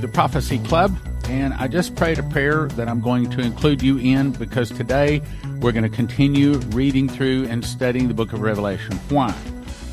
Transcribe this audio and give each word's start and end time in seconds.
the 0.00 0.08
Prophecy 0.08 0.58
Club, 0.60 0.96
and 1.24 1.52
I 1.54 1.66
just 1.66 1.96
prayed 1.96 2.18
a 2.18 2.22
prayer 2.22 2.68
that 2.68 2.88
I'm 2.88 3.00
going 3.00 3.28
to 3.30 3.40
include 3.40 3.82
you 3.82 3.98
in 3.98 4.32
because 4.32 4.70
today 4.70 5.20
we're 5.60 5.72
going 5.72 5.82
to 5.82 5.88
continue 5.88 6.54
reading 6.68 7.08
through 7.08 7.46
and 7.46 7.64
studying 7.64 8.08
the 8.08 8.14
book 8.14 8.32
of 8.32 8.40
Revelation. 8.40 8.96
Why? 9.08 9.34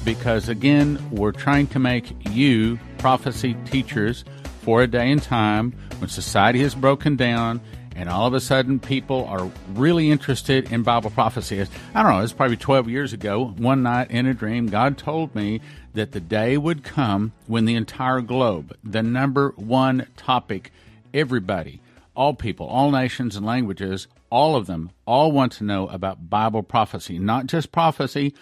Because 0.03 0.49
again, 0.49 1.03
we're 1.11 1.31
trying 1.31 1.67
to 1.67 1.79
make 1.79 2.13
you 2.29 2.79
prophecy 2.99 3.55
teachers 3.65 4.23
for 4.61 4.83
a 4.83 4.87
day 4.87 5.11
and 5.11 5.21
time 5.21 5.71
when 5.99 6.09
society 6.09 6.59
has 6.59 6.75
broken 6.75 7.15
down 7.15 7.59
and 7.95 8.09
all 8.09 8.27
of 8.27 8.33
a 8.33 8.41
sudden 8.41 8.79
people 8.79 9.25
are 9.25 9.49
really 9.73 10.11
interested 10.11 10.71
in 10.71 10.83
Bible 10.83 11.09
prophecy. 11.09 11.61
I 11.93 12.03
don't 12.03 12.11
know, 12.11 12.21
it's 12.21 12.33
probably 12.33 12.57
12 12.57 12.89
years 12.89 13.13
ago, 13.13 13.53
one 13.57 13.83
night 13.83 14.11
in 14.11 14.25
a 14.25 14.33
dream, 14.33 14.67
God 14.67 14.97
told 14.97 15.33
me 15.33 15.61
that 15.93 16.11
the 16.11 16.19
day 16.19 16.57
would 16.57 16.83
come 16.83 17.31
when 17.47 17.65
the 17.65 17.75
entire 17.75 18.21
globe, 18.21 18.77
the 18.83 19.01
number 19.01 19.53
one 19.55 20.07
topic, 20.17 20.71
everybody, 21.13 21.81
all 22.15 22.33
people, 22.33 22.67
all 22.67 22.91
nations 22.91 23.35
and 23.35 23.45
languages, 23.45 24.07
all 24.29 24.55
of 24.55 24.67
them, 24.67 24.91
all 25.05 25.31
want 25.31 25.53
to 25.53 25.63
know 25.63 25.87
about 25.87 26.29
Bible 26.29 26.63
prophecy, 26.63 27.17
not 27.17 27.47
just 27.47 27.71
prophecy, 27.71 28.33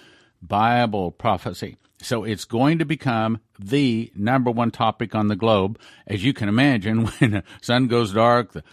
Bible 0.41 1.11
prophecy. 1.11 1.77
So 2.01 2.23
it's 2.23 2.45
going 2.45 2.79
to 2.79 2.85
become 2.85 3.39
the 3.57 4.11
number 4.15 4.51
one 4.51 4.71
topic 4.71 5.15
on 5.15 5.29
the 5.29 5.35
globe. 5.35 5.79
As 6.05 6.23
you 6.23 6.33
can 6.33 6.49
imagine, 6.49 7.05
when 7.19 7.31
the 7.31 7.43
sun 7.61 7.87
goes 7.87 8.13
dark, 8.13 8.51
the 8.51 8.63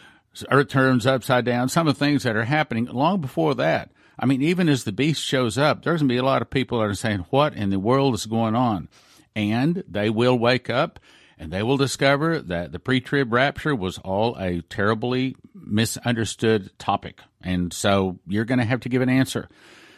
earth 0.50 0.68
turns 0.68 1.06
upside 1.06 1.44
down, 1.44 1.68
some 1.68 1.88
of 1.88 1.98
the 1.98 2.04
things 2.04 2.22
that 2.22 2.36
are 2.36 2.44
happening 2.44 2.86
long 2.86 3.20
before 3.20 3.54
that. 3.56 3.90
I 4.18 4.26
mean, 4.26 4.42
even 4.42 4.68
as 4.68 4.84
the 4.84 4.92
beast 4.92 5.24
shows 5.24 5.56
up, 5.56 5.82
there's 5.82 6.00
going 6.00 6.08
to 6.08 6.12
be 6.14 6.18
a 6.18 6.22
lot 6.22 6.42
of 6.42 6.50
people 6.50 6.78
that 6.78 6.88
are 6.88 6.94
saying, 6.94 7.26
What 7.30 7.54
in 7.54 7.70
the 7.70 7.78
world 7.78 8.14
is 8.14 8.26
going 8.26 8.54
on? 8.54 8.88
And 9.34 9.82
they 9.88 10.10
will 10.10 10.38
wake 10.38 10.68
up 10.68 11.00
and 11.38 11.50
they 11.50 11.62
will 11.62 11.78
discover 11.78 12.38
that 12.38 12.70
the 12.70 12.78
pre 12.78 13.00
trib 13.00 13.32
rapture 13.32 13.74
was 13.74 13.96
all 13.98 14.36
a 14.38 14.60
terribly 14.62 15.36
misunderstood 15.54 16.70
topic. 16.78 17.20
And 17.40 17.72
so 17.72 18.18
you're 18.26 18.44
going 18.44 18.58
to 18.58 18.64
have 18.66 18.80
to 18.80 18.90
give 18.90 19.00
an 19.00 19.08
answer. 19.08 19.48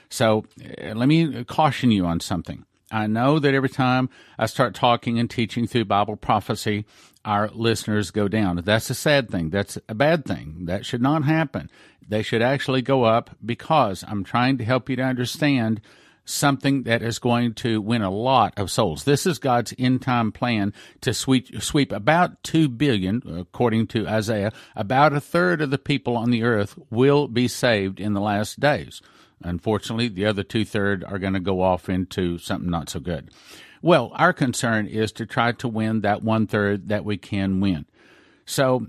So 0.09 0.45
uh, 0.63 0.95
let 0.95 1.09
me 1.09 1.43
caution 1.45 1.91
you 1.91 2.07
on 2.07 2.21
something. 2.21 2.65
I 2.93 3.07
know 3.07 3.39
that 3.39 3.55
every 3.55 3.69
time 3.69 4.11
I 4.39 4.47
start 4.47 4.75
talking 4.75 5.19
and 5.19 5.29
teaching 5.29 5.67
through 5.67 5.87
Bible 5.87 6.17
prophecy, 6.17 6.85
our 7.25 7.49
listeners 7.49 8.11
go 8.11 8.29
down. 8.29 8.61
That's 8.65 8.91
a 8.91 8.95
sad 8.95 9.31
thing. 9.31 9.51
That's 9.51 9.79
a 9.89 9.95
bad 9.95 10.25
thing. 10.25 10.67
That 10.67 10.85
should 10.85 11.03
not 11.03 11.25
happen. 11.25 11.71
They 12.07 12.23
should 12.23 12.43
actually 12.43 12.83
go 12.83 13.05
up 13.05 13.31
because 13.45 14.05
I'm 14.07 14.25
trying 14.25 14.59
to 14.59 14.65
help 14.65 14.91
you 14.91 14.97
to 14.97 15.03
understand 15.03 15.81
something 16.25 16.85
that 16.85 17.03
is 17.03 17.19
going 17.19 17.55
to 17.55 17.81
win 17.81 18.03
a 18.03 18.11
lot 18.11 18.55
of 18.57 18.71
souls. 18.71 19.05
This 19.05 19.27
is 19.27 19.39
God's 19.39 19.75
end 19.79 20.03
time 20.03 20.33
plan 20.33 20.73
to 21.01 21.13
sweep, 21.13 21.63
sweep 21.63 21.93
about 21.93 22.43
2 22.45 22.69
billion, 22.69 23.23
according 23.27 23.89
to 23.89 24.07
Isaiah, 24.07 24.53
about 24.77 25.13
a 25.13 25.21
third 25.21 25.61
of 25.61 25.71
the 25.71 25.79
people 25.79 26.17
on 26.17 26.31
the 26.31 26.43
earth 26.43 26.79
will 26.91 27.29
be 27.29 27.49
saved 27.49 27.99
in 27.99 28.13
the 28.13 28.21
last 28.21 28.61
days. 28.61 29.03
Unfortunately, 29.45 30.09
the 30.09 30.27
other 30.27 30.43
two 30.43 30.65
third 30.65 31.05
are 31.05 31.19
going 31.19 31.35
to 31.35 31.41
go 31.41 31.63
off 31.63 31.89
into 31.89 32.39
something 32.39 32.71
not 32.71 32.89
so 32.89 33.01
good. 33.01 33.31
Well, 33.83 34.13
our 34.15 34.33
concern 34.33 34.87
is 34.87 35.11
to 35.13 35.27
try 35.27 35.53
to 35.53 35.69
win 35.69 36.03
that 36.03 36.23
one 36.23 36.47
third 36.47 36.89
that 36.89 37.05
we 37.05 37.17
can 37.17 37.61
win. 37.61 37.87
So 38.45 38.87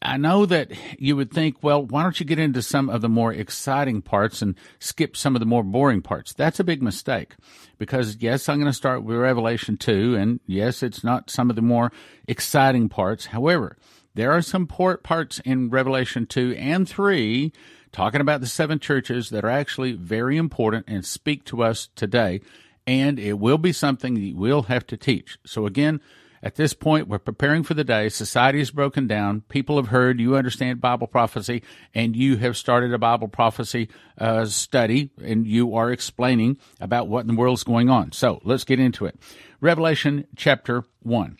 I 0.00 0.16
know 0.16 0.46
that 0.46 0.72
you 0.98 1.16
would 1.16 1.30
think, 1.30 1.62
well, 1.62 1.84
why 1.84 2.02
don't 2.02 2.18
you 2.18 2.26
get 2.26 2.38
into 2.38 2.62
some 2.62 2.90
of 2.90 3.02
the 3.02 3.08
more 3.08 3.32
exciting 3.32 4.02
parts 4.02 4.42
and 4.42 4.56
skip 4.78 5.16
some 5.16 5.36
of 5.36 5.40
the 5.40 5.46
more 5.46 5.62
boring 5.62 6.02
parts? 6.02 6.32
That's 6.32 6.58
a 6.58 6.64
big 6.64 6.82
mistake 6.82 7.36
because 7.78 8.16
yes, 8.20 8.48
I'm 8.48 8.58
going 8.58 8.70
to 8.70 8.76
start 8.76 9.04
with 9.04 9.16
Revelation 9.16 9.76
2 9.76 10.16
and 10.16 10.40
yes, 10.46 10.82
it's 10.82 11.04
not 11.04 11.30
some 11.30 11.50
of 11.50 11.56
the 11.56 11.62
more 11.62 11.92
exciting 12.26 12.88
parts. 12.88 13.26
However, 13.26 13.76
there 14.14 14.32
are 14.32 14.42
some 14.42 14.66
port 14.66 15.02
parts 15.02 15.40
in 15.44 15.70
Revelation 15.70 16.26
2 16.26 16.54
and 16.58 16.88
3 16.88 17.52
talking 17.92 18.20
about 18.20 18.40
the 18.40 18.46
seven 18.46 18.78
churches 18.78 19.30
that 19.30 19.44
are 19.44 19.50
actually 19.50 19.92
very 19.92 20.36
important 20.36 20.86
and 20.88 21.04
speak 21.04 21.44
to 21.44 21.62
us 21.62 21.88
today 21.94 22.40
and 22.86 23.18
it 23.18 23.34
will 23.34 23.58
be 23.58 23.72
something 23.72 24.36
will 24.36 24.62
have 24.62 24.86
to 24.88 24.96
teach. 24.96 25.38
So 25.44 25.66
again, 25.66 26.00
at 26.42 26.56
this 26.56 26.74
point, 26.74 27.06
we're 27.06 27.20
preparing 27.20 27.62
for 27.62 27.74
the 27.74 27.84
day. 27.84 28.08
Society 28.08 28.60
is 28.60 28.72
broken 28.72 29.06
down. 29.06 29.42
People 29.42 29.76
have 29.76 29.88
heard 29.88 30.18
you 30.18 30.36
understand 30.36 30.80
Bible 30.80 31.06
prophecy, 31.06 31.62
and 31.94 32.16
you 32.16 32.36
have 32.38 32.56
started 32.56 32.92
a 32.92 32.98
Bible 32.98 33.28
prophecy 33.28 33.88
uh, 34.18 34.44
study, 34.46 35.10
and 35.22 35.46
you 35.46 35.76
are 35.76 35.92
explaining 35.92 36.58
about 36.80 37.06
what 37.06 37.20
in 37.20 37.28
the 37.28 37.36
world 37.36 37.58
is 37.58 37.64
going 37.64 37.88
on. 37.88 38.10
So 38.10 38.40
let's 38.42 38.64
get 38.64 38.80
into 38.80 39.06
it. 39.06 39.16
Revelation 39.60 40.26
chapter 40.34 40.82
1. 41.04 41.38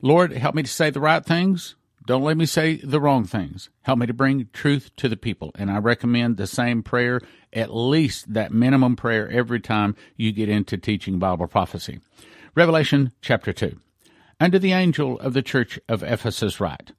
Lord, 0.00 0.32
help 0.32 0.54
me 0.54 0.62
to 0.62 0.70
say 0.70 0.90
the 0.90 1.00
right 1.00 1.24
things 1.24 1.74
don't 2.06 2.22
let 2.22 2.36
me 2.36 2.44
say 2.44 2.76
the 2.76 3.00
wrong 3.00 3.24
things. 3.24 3.70
Help 3.82 3.98
me 3.98 4.06
to 4.06 4.12
bring 4.12 4.48
truth 4.52 4.90
to 4.96 5.08
the 5.08 5.16
people. 5.16 5.50
And 5.54 5.70
I 5.70 5.78
recommend 5.78 6.36
the 6.36 6.46
same 6.46 6.82
prayer, 6.82 7.22
at 7.52 7.74
least 7.74 8.34
that 8.34 8.52
minimum 8.52 8.94
prayer 8.94 9.30
every 9.30 9.60
time 9.60 9.96
you 10.16 10.30
get 10.30 10.50
into 10.50 10.76
teaching 10.76 11.18
Bible 11.18 11.46
prophecy. 11.46 12.00
Revelation 12.54 13.12
chapter 13.22 13.52
2. 13.52 13.78
Unto 14.38 14.58
the 14.58 14.72
angel 14.72 15.18
of 15.20 15.32
the 15.32 15.42
church 15.42 15.78
of 15.88 16.02
Ephesus 16.02 16.60
write, 16.60 16.92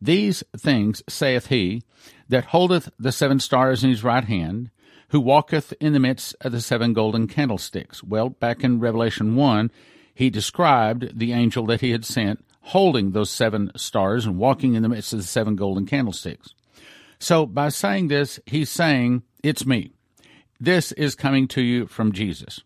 These 0.00 0.44
things 0.56 1.02
saith 1.08 1.46
he 1.46 1.82
that 2.28 2.46
holdeth 2.46 2.90
the 2.98 3.12
seven 3.12 3.40
stars 3.40 3.82
in 3.82 3.90
his 3.90 4.04
right 4.04 4.24
hand, 4.24 4.70
who 5.08 5.20
walketh 5.20 5.72
in 5.80 5.94
the 5.94 5.98
midst 5.98 6.36
of 6.42 6.52
the 6.52 6.60
seven 6.60 6.92
golden 6.92 7.26
candlesticks. 7.26 8.04
Well, 8.04 8.28
back 8.28 8.62
in 8.62 8.78
Revelation 8.78 9.36
1, 9.36 9.70
he 10.14 10.28
described 10.28 11.18
the 11.18 11.32
angel 11.32 11.64
that 11.66 11.80
he 11.80 11.92
had 11.92 12.04
sent 12.04 12.44
holding 12.70 13.10
those 13.10 13.30
seven 13.30 13.72
stars 13.76 14.26
and 14.26 14.38
walking 14.38 14.74
in 14.74 14.82
the 14.82 14.88
midst 14.88 15.12
of 15.12 15.18
the 15.18 15.24
seven 15.26 15.56
golden 15.56 15.86
candlesticks. 15.86 16.54
So 17.18 17.44
by 17.44 17.68
saying 17.68 18.08
this, 18.08 18.38
he's 18.46 18.70
saying, 18.70 19.24
It's 19.42 19.66
me. 19.66 19.92
This 20.60 20.92
is 20.92 21.14
coming 21.14 21.48
to 21.48 21.62
you 21.62 21.86
from 21.86 22.12
Jesus. 22.12 22.60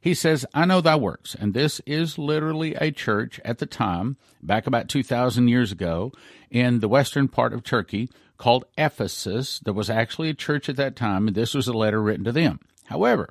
He 0.00 0.14
says, 0.14 0.46
I 0.54 0.64
know 0.64 0.80
thy 0.80 0.96
works. 0.96 1.34
And 1.34 1.52
this 1.52 1.80
is 1.86 2.18
literally 2.18 2.74
a 2.74 2.90
church 2.90 3.40
at 3.44 3.58
the 3.58 3.66
time, 3.66 4.16
back 4.42 4.66
about 4.66 4.88
2,000 4.88 5.48
years 5.48 5.72
ago, 5.72 6.12
in 6.50 6.80
the 6.80 6.88
western 6.88 7.28
part 7.28 7.52
of 7.52 7.62
Turkey 7.62 8.08
called 8.38 8.64
Ephesus. 8.78 9.60
There 9.60 9.74
was 9.74 9.90
actually 9.90 10.30
a 10.30 10.34
church 10.34 10.68
at 10.68 10.76
that 10.76 10.96
time, 10.96 11.26
and 11.26 11.36
this 11.36 11.54
was 11.54 11.68
a 11.68 11.72
letter 11.72 12.02
written 12.02 12.24
to 12.24 12.32
them. 12.32 12.60
However, 12.84 13.28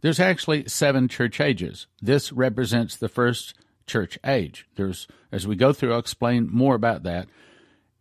there's 0.00 0.20
actually 0.20 0.68
seven 0.68 1.08
church 1.08 1.40
ages. 1.40 1.86
This 2.02 2.32
represents 2.32 2.96
the 2.96 3.08
first 3.08 3.54
church 3.86 4.18
age. 4.24 4.66
There's 4.76 5.06
as 5.32 5.46
we 5.46 5.56
go 5.56 5.72
through, 5.72 5.92
I'll 5.92 5.98
explain 5.98 6.48
more 6.50 6.74
about 6.74 7.02
that. 7.04 7.28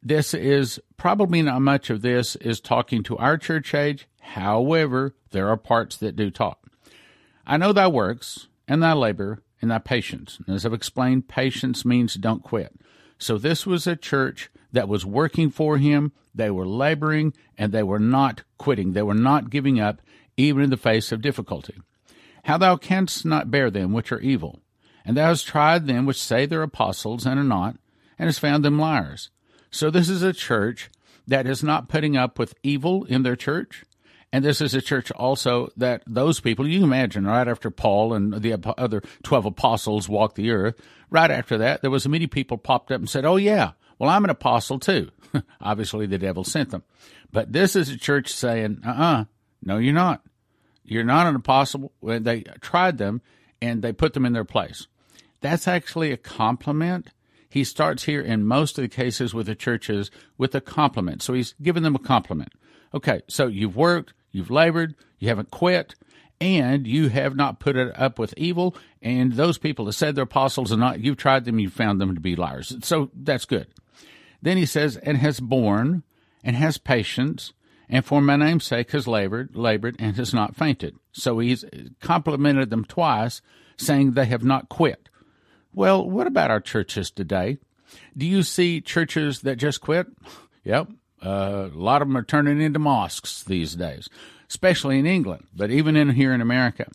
This 0.02 0.34
is 0.34 0.80
probably 0.98 1.42
not 1.42 1.62
much 1.62 1.90
of 1.90 2.02
this 2.02 2.36
is 2.38 2.60
talking 2.60 3.04
to 3.04 3.18
our 3.18 3.38
church 3.38 3.74
age. 3.74 4.08
However, 4.22 5.16
there 5.32 5.50
are 5.50 5.58
parts 5.58 5.98
that 5.98 6.16
do 6.16 6.30
talk. 6.30 6.60
I 7.46 7.58
know 7.58 7.74
thy 7.74 7.88
works 7.88 8.48
and 8.68 8.82
thy 8.82 8.94
labor 8.94 9.42
and 9.62 9.72
thy 9.72 9.80
patience. 9.80 10.40
And 10.46 10.56
as 10.56 10.66
I've 10.66 10.74
explained, 10.74 11.28
patience 11.28 11.86
means 11.86 12.16
don't 12.16 12.44
quit. 12.44 12.74
So 13.18 13.38
this 13.38 13.66
was 13.66 13.88
a 13.88 13.96
church 13.96 14.50
that 14.72 14.88
was 14.88 15.06
working 15.06 15.50
for 15.50 15.78
him. 15.78 16.12
They 16.34 16.52
were 16.52 16.68
laboring 16.68 17.34
and 17.58 17.72
they 17.72 17.84
were 17.84 18.00
not 18.00 18.44
quitting. 18.58 18.94
They 18.94 19.02
were 19.02 19.14
not 19.14 19.50
giving 19.50 19.80
up 19.80 20.02
even 20.38 20.64
in 20.64 20.70
the 20.70 20.78
face 20.78 21.12
of 21.12 21.22
difficulty. 21.22 21.76
How 22.44 22.58
thou 22.58 22.76
canst 22.76 23.26
not 23.26 23.50
bear 23.50 23.72
them 23.72 23.94
which 23.94 24.12
are 24.12 24.20
evil, 24.20 24.60
and 25.06 25.16
thou 25.16 25.28
hast 25.28 25.48
tried 25.48 25.88
them 25.88 26.06
which 26.06 26.22
say 26.22 26.46
they're 26.46 26.64
apostles 26.64 27.26
and 27.26 27.40
are 27.40 27.44
not, 27.44 27.78
and 28.18 28.28
hast 28.28 28.40
found 28.40 28.66
them 28.66 28.80
liars. 28.80 29.30
So 29.70 29.92
this 29.92 30.10
is 30.10 30.22
a 30.22 30.34
church 30.34 30.90
that 31.28 31.48
is 31.48 31.64
not 31.64 31.90
putting 31.90 32.18
up 32.18 32.40
with 32.40 32.56
evil 32.64 33.04
in 33.06 33.24
their 33.24 33.36
church. 33.36 33.84
And 34.32 34.44
this 34.44 34.60
is 34.60 34.74
a 34.74 34.82
church 34.82 35.12
also 35.12 35.70
that 35.78 36.04
those 36.06 36.40
people, 36.40 36.68
you 36.68 36.84
imagine, 36.84 37.26
right 37.26 37.48
after 37.48 37.72
Paul 37.72 38.14
and 38.14 38.34
the 38.42 38.60
other 38.78 39.02
12 39.24 39.46
apostles 39.46 40.10
walked 40.10 40.36
the 40.36 40.52
earth, 40.52 40.82
right 41.10 41.32
after 41.32 41.58
that, 41.60 41.82
there 41.82 41.92
was 41.92 42.08
many 42.08 42.28
people 42.28 42.58
popped 42.58 42.92
up 42.92 43.00
and 43.00 43.10
said, 43.10 43.26
Oh, 43.26 43.38
yeah, 43.38 43.72
well, 43.98 44.10
I'm 44.10 44.24
an 44.24 44.30
apostle 44.30 44.80
too. 44.80 45.12
Obviously, 45.62 46.06
the 46.06 46.18
devil 46.18 46.44
sent 46.44 46.72
them. 46.72 46.84
But 47.32 47.54
this 47.54 47.76
is 47.76 47.90
a 47.90 47.98
church 47.98 48.30
saying, 48.30 48.82
Uh 48.86 48.90
uh-uh, 48.90 49.22
uh 49.22 49.26
no, 49.64 49.78
you're 49.78 49.94
not. 49.94 50.22
You're 50.84 51.04
not 51.04 51.28
an 51.28 51.36
apostle. 51.36 51.92
They 52.02 52.44
tried 52.62 52.98
them 52.98 53.22
and 53.62 53.82
they 53.82 53.94
put 53.94 54.14
them 54.14 54.26
in 54.26 54.34
their 54.34 54.46
place. 54.46 54.88
That's 55.46 55.68
actually 55.68 56.12
a 56.12 56.18
compliment. 56.18 57.10
He 57.48 57.64
starts 57.64 58.06
here 58.06 58.20
in 58.20 58.48
most 58.48 58.80
of 58.80 58.82
the 58.82 58.88
cases 58.88 59.32
with 59.32 59.46
the 59.46 59.54
churches 59.54 60.10
with 60.40 60.56
a 60.56 60.60
compliment. 60.60 61.22
So 61.22 61.34
he's 61.34 61.54
giving 61.62 61.84
them 61.84 61.94
a 61.94 62.00
compliment. 62.00 62.52
Okay, 62.96 63.22
so 63.28 63.46
you've 63.46 63.76
worked, 63.76 64.16
you've 64.32 64.50
labored, 64.50 64.96
you 65.20 65.28
haven't 65.30 65.52
quit, 65.52 65.94
and 66.42 66.88
you 66.88 67.10
have 67.10 67.36
not 67.36 67.60
put 67.60 67.76
it 67.76 67.94
up 67.96 68.18
with 68.18 68.34
evil. 68.38 68.76
And 69.04 69.34
those 69.34 69.60
people 69.60 69.86
that 69.86 69.94
said 69.94 70.16
they're 70.16 70.24
apostles 70.24 70.72
and 70.72 70.80
not, 70.80 71.02
you've 71.02 71.16
tried 71.16 71.46
them, 71.46 71.60
you 71.60 71.70
found 71.70 72.02
them 72.02 72.16
to 72.16 72.20
be 72.20 72.36
liars. 72.36 72.76
So 72.82 73.12
that's 73.14 73.46
good. 73.46 73.68
Then 74.42 74.58
he 74.58 74.66
says, 74.66 74.98
and 74.98 75.18
has 75.18 75.40
borne 75.40 76.02
and 76.44 76.56
has 76.56 76.80
patience, 76.80 77.54
and 77.88 78.04
for 78.04 78.20
my 78.20 78.36
name's 78.36 78.66
sake 78.66 78.90
has 78.94 79.08
labored, 79.08 79.56
labored, 79.56 79.96
and 80.00 80.16
has 80.16 80.34
not 80.34 80.56
fainted. 80.56 80.96
So 81.12 81.38
he's 81.38 81.64
complimented 82.02 82.72
them 82.72 82.84
twice, 82.84 83.44
saying 83.78 84.14
they 84.14 84.26
have 84.26 84.44
not 84.44 84.70
quit. 84.70 85.08
Well, 85.76 86.10
what 86.10 86.26
about 86.26 86.52
our 86.52 86.62
churches 86.62 87.12
today? 87.12 87.58
Do 88.16 88.26
you 88.26 88.44
see 88.44 88.80
churches 88.80 89.42
that 89.42 89.58
just 89.58 89.82
quit? 89.82 90.08
Yep. 90.64 90.88
Uh, 91.22 91.70
a 91.74 91.78
lot 91.78 92.02
of 92.02 92.08
them 92.08 92.16
are 92.16 92.24
turning 92.24 92.62
into 92.62 92.80
mosques 92.80 93.44
these 93.44 93.76
days, 93.76 94.08
especially 94.50 95.00
in 95.00 95.06
England, 95.06 95.48
but 95.54 95.72
even 95.72 95.98
in 95.98 96.12
here 96.12 96.34
in 96.34 96.40
America. 96.40 96.90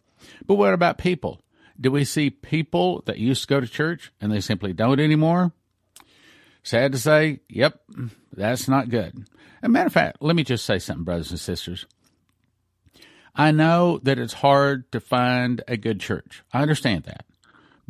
But 0.46 0.54
what 0.54 0.72
about 0.72 0.96
people? 0.96 1.42
Do 1.78 1.90
we 1.90 2.04
see 2.04 2.30
people 2.30 3.02
that 3.04 3.18
used 3.18 3.42
to 3.42 3.48
go 3.48 3.60
to 3.60 3.66
church 3.66 4.12
and 4.18 4.32
they 4.32 4.40
simply 4.40 4.72
don't 4.72 4.98
anymore? 4.98 5.52
Sad 6.62 6.92
to 6.92 6.98
say, 6.98 7.40
yep, 7.50 7.82
that's 8.32 8.66
not 8.66 8.88
good. 8.88 9.26
As 9.62 9.66
a 9.66 9.68
matter 9.68 9.88
of 9.88 9.92
fact, 9.92 10.18
let 10.22 10.36
me 10.36 10.42
just 10.42 10.64
say 10.64 10.78
something, 10.78 11.04
brothers 11.04 11.30
and 11.30 11.40
sisters. 11.40 11.84
I 13.34 13.50
know 13.50 14.00
that 14.04 14.18
it's 14.18 14.32
hard 14.32 14.90
to 14.92 15.00
find 15.00 15.62
a 15.68 15.76
good 15.76 16.00
church. 16.00 16.42
I 16.52 16.62
understand 16.62 17.04
that. 17.04 17.26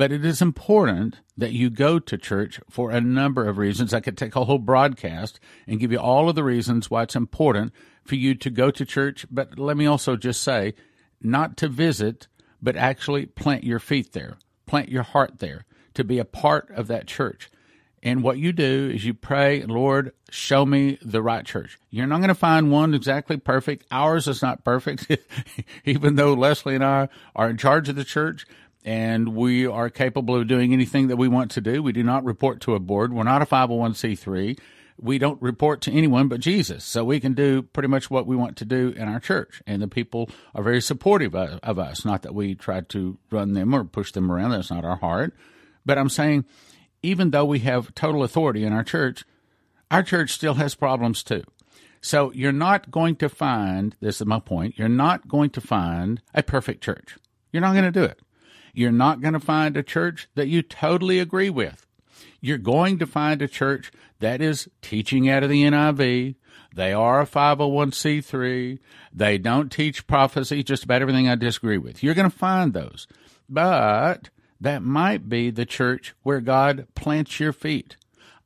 But 0.00 0.12
it 0.12 0.24
is 0.24 0.40
important 0.40 1.18
that 1.36 1.52
you 1.52 1.68
go 1.68 1.98
to 1.98 2.16
church 2.16 2.58
for 2.70 2.90
a 2.90 3.02
number 3.02 3.46
of 3.46 3.58
reasons. 3.58 3.92
I 3.92 4.00
could 4.00 4.16
take 4.16 4.34
a 4.34 4.46
whole 4.46 4.56
broadcast 4.56 5.38
and 5.66 5.78
give 5.78 5.92
you 5.92 5.98
all 5.98 6.30
of 6.30 6.36
the 6.36 6.42
reasons 6.42 6.90
why 6.90 7.02
it's 7.02 7.14
important 7.14 7.74
for 8.06 8.14
you 8.14 8.34
to 8.34 8.48
go 8.48 8.70
to 8.70 8.86
church. 8.86 9.26
But 9.30 9.58
let 9.58 9.76
me 9.76 9.84
also 9.84 10.16
just 10.16 10.42
say, 10.42 10.72
not 11.20 11.58
to 11.58 11.68
visit, 11.68 12.28
but 12.62 12.76
actually 12.76 13.26
plant 13.26 13.62
your 13.64 13.78
feet 13.78 14.14
there, 14.14 14.38
plant 14.64 14.88
your 14.88 15.02
heart 15.02 15.38
there, 15.38 15.66
to 15.92 16.02
be 16.02 16.18
a 16.18 16.24
part 16.24 16.70
of 16.70 16.86
that 16.86 17.06
church. 17.06 17.50
And 18.02 18.22
what 18.22 18.38
you 18.38 18.54
do 18.54 18.90
is 18.94 19.04
you 19.04 19.12
pray, 19.12 19.62
Lord, 19.64 20.14
show 20.30 20.64
me 20.64 20.96
the 21.02 21.20
right 21.20 21.44
church. 21.44 21.78
You're 21.90 22.06
not 22.06 22.20
going 22.20 22.28
to 22.28 22.34
find 22.34 22.70
one 22.70 22.94
exactly 22.94 23.36
perfect. 23.36 23.84
Ours 23.90 24.26
is 24.26 24.40
not 24.40 24.64
perfect, 24.64 25.14
even 25.84 26.14
though 26.14 26.32
Leslie 26.32 26.76
and 26.76 26.84
I 26.84 27.10
are 27.36 27.50
in 27.50 27.58
charge 27.58 27.90
of 27.90 27.96
the 27.96 28.04
church 28.04 28.46
and 28.84 29.34
we 29.34 29.66
are 29.66 29.90
capable 29.90 30.36
of 30.36 30.46
doing 30.46 30.72
anything 30.72 31.08
that 31.08 31.16
we 31.16 31.28
want 31.28 31.50
to 31.52 31.60
do. 31.60 31.82
We 31.82 31.92
do 31.92 32.02
not 32.02 32.24
report 32.24 32.60
to 32.62 32.74
a 32.74 32.80
board. 32.80 33.12
We're 33.12 33.24
not 33.24 33.42
a 33.42 33.46
501c3. 33.46 34.58
We 35.02 35.18
don't 35.18 35.40
report 35.40 35.80
to 35.82 35.92
anyone 35.92 36.28
but 36.28 36.40
Jesus. 36.40 36.84
So 36.84 37.04
we 37.04 37.20
can 37.20 37.34
do 37.34 37.62
pretty 37.62 37.88
much 37.88 38.10
what 38.10 38.26
we 38.26 38.36
want 38.36 38.56
to 38.58 38.64
do 38.64 38.92
in 38.96 39.08
our 39.08 39.20
church. 39.20 39.62
And 39.66 39.82
the 39.82 39.88
people 39.88 40.30
are 40.54 40.62
very 40.62 40.80
supportive 40.80 41.34
of, 41.34 41.78
us. 41.78 42.04
Not 42.04 42.22
that 42.22 42.34
we 42.34 42.54
try 42.54 42.80
to 42.82 43.18
run 43.30 43.54
them 43.54 43.74
or 43.74 43.84
push 43.84 44.12
them 44.12 44.30
around. 44.30 44.50
That's 44.50 44.70
not 44.70 44.84
our 44.84 44.96
heart. 44.96 45.34
But 45.86 45.98
I'm 45.98 46.10
saying, 46.10 46.44
even 47.02 47.30
though 47.30 47.46
we 47.46 47.60
have 47.60 47.94
total 47.94 48.22
authority 48.22 48.64
in 48.64 48.72
our 48.72 48.84
church, 48.84 49.24
our 49.90 50.02
church 50.02 50.32
still 50.32 50.54
has 50.54 50.74
problems 50.74 51.22
too. 51.22 51.44
So 52.02 52.32
you're 52.32 52.52
not 52.52 52.90
going 52.90 53.16
to 53.16 53.28
find, 53.28 53.94
this 54.00 54.20
is 54.20 54.26
my 54.26 54.40
point, 54.40 54.78
you're 54.78 54.88
not 54.88 55.28
going 55.28 55.50
to 55.50 55.60
find 55.60 56.22
a 56.34 56.42
perfect 56.42 56.82
church. 56.82 57.16
You're 57.52 57.60
not 57.60 57.72
going 57.72 57.84
to 57.84 57.90
do 57.90 58.04
it. 58.04 58.20
You're 58.72 58.92
not 58.92 59.20
going 59.20 59.34
to 59.34 59.40
find 59.40 59.76
a 59.76 59.82
church 59.82 60.28
that 60.34 60.48
you 60.48 60.62
totally 60.62 61.18
agree 61.18 61.50
with. 61.50 61.86
You're 62.40 62.58
going 62.58 62.98
to 62.98 63.06
find 63.06 63.42
a 63.42 63.48
church 63.48 63.92
that 64.20 64.40
is 64.40 64.68
teaching 64.82 65.28
out 65.28 65.42
of 65.42 65.50
the 65.50 65.62
NIV. 65.62 66.36
They 66.74 66.92
are 66.92 67.20
a 67.20 67.26
501c3. 67.26 68.78
They 69.12 69.38
don't 69.38 69.70
teach 69.70 70.06
prophecy, 70.06 70.62
just 70.62 70.84
about 70.84 71.02
everything 71.02 71.28
I 71.28 71.34
disagree 71.34 71.78
with. 71.78 72.02
You're 72.02 72.14
going 72.14 72.30
to 72.30 72.36
find 72.36 72.72
those. 72.72 73.06
But 73.48 74.30
that 74.60 74.82
might 74.82 75.28
be 75.28 75.50
the 75.50 75.66
church 75.66 76.14
where 76.22 76.40
God 76.40 76.86
plants 76.94 77.40
your 77.40 77.52
feet. 77.52 77.96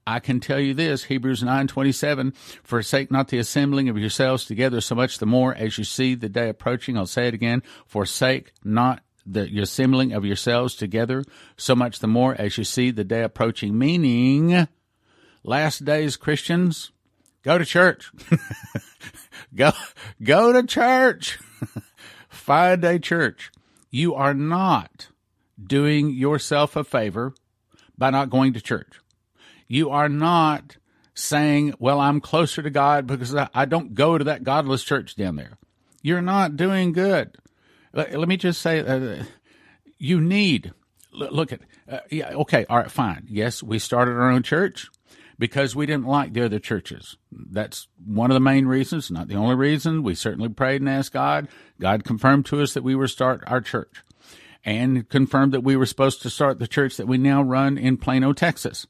I 0.06 0.20
can 0.20 0.38
tell 0.38 0.60
you 0.60 0.74
this, 0.74 1.04
Hebrews 1.04 1.42
9:27, 1.42 2.34
forsake 2.62 3.10
not 3.10 3.28
the 3.28 3.38
assembling 3.38 3.88
of 3.88 3.98
yourselves 3.98 4.44
together 4.44 4.80
so 4.80 4.94
much 4.94 5.18
the 5.18 5.26
more 5.26 5.54
as 5.54 5.78
you 5.78 5.84
see 5.84 6.14
the 6.14 6.28
day 6.28 6.50
approaching. 6.50 6.98
I'll 6.98 7.06
say 7.06 7.26
it 7.28 7.34
again, 7.34 7.62
forsake 7.86 8.52
not 8.62 9.02
the 9.26 9.60
assembling 9.60 10.12
of 10.12 10.24
yourselves 10.24 10.74
together 10.74 11.24
so 11.56 11.74
much 11.74 11.98
the 11.98 12.06
more 12.06 12.34
as 12.34 12.58
you 12.58 12.64
see 12.64 12.90
the 12.90 13.04
day 13.04 13.22
approaching. 13.22 13.78
Meaning, 13.78 14.68
last 15.42 15.84
days 15.84 16.16
Christians, 16.16 16.90
go 17.42 17.58
to 17.58 17.64
church. 17.64 18.12
go, 19.54 19.72
go 20.22 20.52
to 20.52 20.66
church. 20.66 21.38
Find 22.28 22.84
a 22.84 22.98
church. 22.98 23.50
You 23.90 24.14
are 24.14 24.34
not 24.34 25.08
doing 25.62 26.10
yourself 26.10 26.76
a 26.76 26.84
favor 26.84 27.34
by 27.96 28.10
not 28.10 28.30
going 28.30 28.52
to 28.54 28.60
church. 28.60 29.00
You 29.68 29.90
are 29.90 30.08
not 30.08 30.76
saying, 31.14 31.74
well, 31.78 32.00
I'm 32.00 32.20
closer 32.20 32.60
to 32.60 32.70
God 32.70 33.06
because 33.06 33.34
I 33.34 33.64
don't 33.64 33.94
go 33.94 34.18
to 34.18 34.24
that 34.24 34.44
godless 34.44 34.82
church 34.82 35.14
down 35.14 35.36
there. 35.36 35.58
You're 36.02 36.22
not 36.22 36.56
doing 36.56 36.92
good. 36.92 37.36
Let, 37.94 38.28
me 38.28 38.36
just 38.36 38.60
say, 38.60 38.80
uh, 38.80 39.24
you 39.98 40.20
need 40.20 40.72
look 41.12 41.52
at 41.52 41.60
uh, 41.88 41.98
yeah 42.10 42.30
okay 42.30 42.66
all 42.68 42.78
right 42.78 42.90
fine. 42.90 43.26
Yes 43.28 43.62
we 43.62 43.78
started 43.78 44.12
our 44.12 44.30
own 44.30 44.42
church 44.42 44.88
because 45.38 45.74
we 45.74 45.86
didn't 45.86 46.06
like 46.06 46.32
the 46.32 46.44
other 46.44 46.58
churches. 46.58 47.16
That's 47.30 47.88
one 48.04 48.30
of 48.30 48.34
the 48.34 48.40
main 48.40 48.66
reasons 48.66 49.10
not 49.10 49.28
the 49.28 49.36
only 49.36 49.54
reason. 49.54 50.02
We 50.02 50.14
certainly 50.14 50.48
prayed 50.48 50.80
and 50.80 50.90
asked 50.90 51.12
god. 51.12 51.48
God 51.80 52.04
confirmed 52.04 52.46
to 52.46 52.60
us 52.60 52.74
that 52.74 52.82
we 52.82 52.94
were 52.94 53.08
start 53.08 53.44
our 53.46 53.60
church 53.60 54.02
and 54.64 55.08
confirmed 55.08 55.52
that 55.52 55.62
we 55.62 55.76
were 55.76 55.86
supposed 55.86 56.22
to 56.22 56.30
start 56.30 56.58
the 56.58 56.66
church 56.66 56.96
that 56.96 57.06
we 57.06 57.18
now 57.18 57.42
run 57.42 57.76
in 57.78 57.96
plano 57.96 58.32
texas 58.32 58.86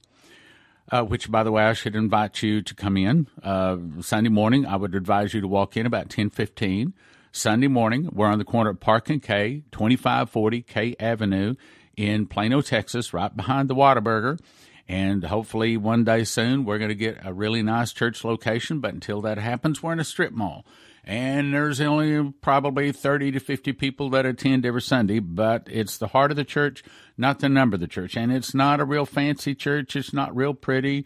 uh, 0.93 1.03
which 1.03 1.31
by 1.31 1.43
the 1.43 1.51
way 1.51 1.65
i 1.65 1.73
should 1.73 1.97
invite 1.97 2.43
you 2.43 2.63
to 2.63 2.75
come 2.75 2.97
in. 2.97 3.27
Uh, 3.43 3.77
sunday 4.01 4.31
morning 4.31 4.65
i 4.67 4.77
would 4.77 4.95
advise 4.95 5.35
you 5.35 5.41
to 5.41 5.49
walk 5.49 5.77
in 5.77 5.85
about 5.85 6.05
1015 6.05 6.95
Sunday 7.35 7.67
morning. 7.67 8.09
We're 8.13 8.29
on 8.29 8.39
the 8.39 8.45
corner 8.45 8.71
of 8.71 8.79
Park 8.79 9.11
and 9.11 9.21
K, 9.21 9.65
2540 9.73 10.63
K 10.63 10.95
Avenue 11.01 11.57
in 11.97 12.27
Plano, 12.27 12.61
Texas, 12.61 13.13
right 13.13 13.37
behind 13.37 13.69
the 13.69 13.75
Whataburger. 13.75 14.39
And 14.87 15.25
hopefully 15.25 15.77
one 15.77 16.05
day 16.05 16.23
soon 16.23 16.65
we're 16.65 16.79
going 16.79 16.91
to 16.91 16.95
get 16.95 17.19
a 17.25 17.35
really 17.35 17.61
nice 17.61 17.93
church 17.93 18.23
location. 18.23 18.79
But 18.79 18.95
until 18.95 19.21
that 19.23 19.39
happens, 19.39 19.83
we're 19.83 19.95
in 19.95 19.99
a 19.99 20.05
strip 20.05 20.33
mall. 20.33 20.65
And 21.03 21.53
there's 21.53 21.81
only 21.81 22.33
probably 22.41 22.93
30 22.93 23.33
to 23.33 23.41
50 23.41 23.73
people 23.73 24.11
that 24.11 24.25
attend 24.25 24.65
every 24.65 24.81
Sunday, 24.81 25.19
but 25.19 25.67
it's 25.69 25.99
the 25.99 26.07
heart 26.07 26.31
of 26.31 26.37
the 26.37 26.45
church, 26.45 26.85
not 27.19 27.41
the 27.41 27.49
number 27.49 27.75
of 27.75 27.81
the 27.81 27.89
church. 27.89 28.17
And 28.17 28.33
it's 28.33 28.55
not 28.55 28.79
a 28.79 28.85
real 28.85 29.07
fancy 29.07 29.57
church. 29.57 29.97
It's 29.97 30.13
not 30.13 30.35
real 30.37 30.55
pretty. 30.55 31.05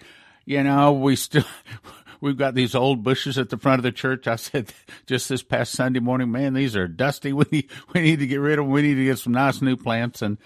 You 0.49 0.62
know, 0.62 0.93
we 0.93 1.15
still, 1.15 1.45
we've 2.23 2.39
got 2.39 2.55
these 2.55 2.75
old 2.75 3.02
bushes 3.02 3.37
at 3.37 3.50
the 3.50 3.59
front 3.59 3.81
of 3.81 3.83
the 3.83 3.93
church. 3.93 4.26
I 4.26 4.37
said 4.37 4.73
just 5.05 5.28
this 5.28 5.43
past 5.43 5.73
Sunday 5.73 6.00
morning, 6.00 6.33
man, 6.33 6.55
these 6.55 6.75
are 6.75 6.88
dusty. 6.88 7.33
We 7.38 7.45
need, 7.52 7.71
we 7.93 8.00
need 8.00 8.21
to 8.21 8.26
get 8.26 8.40
rid 8.40 8.59
of 8.59 8.64
them. 8.64 8.73
We 8.73 8.81
need 8.81 8.95
to 8.95 9.05
get 9.05 9.19
some 9.19 9.35
nice 9.35 9.61
new 9.61 9.76
plants. 9.76 10.23
And 10.23 10.38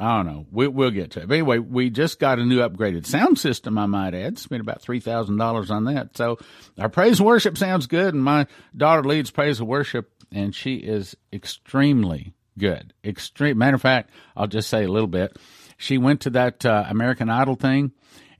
I 0.00 0.16
don't 0.16 0.32
know. 0.32 0.46
We, 0.50 0.66
we'll 0.68 0.90
get 0.92 1.10
to 1.10 1.20
it. 1.20 1.28
But 1.28 1.34
anyway, 1.34 1.58
we 1.58 1.90
just 1.90 2.18
got 2.18 2.38
a 2.38 2.44
new 2.46 2.60
upgraded 2.60 3.04
sound 3.04 3.38
system, 3.38 3.76
I 3.76 3.84
might 3.84 4.14
add. 4.14 4.38
Spent 4.38 4.62
about 4.62 4.80
$3,000 4.82 5.70
on 5.70 5.84
that. 5.84 6.16
So 6.16 6.38
our 6.78 6.88
praise 6.88 7.18
and 7.18 7.26
worship 7.26 7.58
sounds 7.58 7.86
good. 7.86 8.14
And 8.14 8.24
my 8.24 8.46
daughter 8.74 9.04
leads 9.04 9.30
praise 9.30 9.60
and 9.60 9.68
worship 9.68 10.10
and 10.32 10.54
she 10.54 10.76
is 10.76 11.18
extremely 11.34 12.32
good. 12.56 12.94
Extreme. 13.04 13.58
Matter 13.58 13.74
of 13.74 13.82
fact, 13.82 14.08
I'll 14.34 14.46
just 14.46 14.70
say 14.70 14.84
a 14.84 14.90
little 14.90 15.06
bit. 15.06 15.36
She 15.76 15.98
went 15.98 16.22
to 16.22 16.30
that 16.30 16.64
uh, 16.64 16.86
American 16.88 17.28
Idol 17.28 17.56
thing 17.56 17.92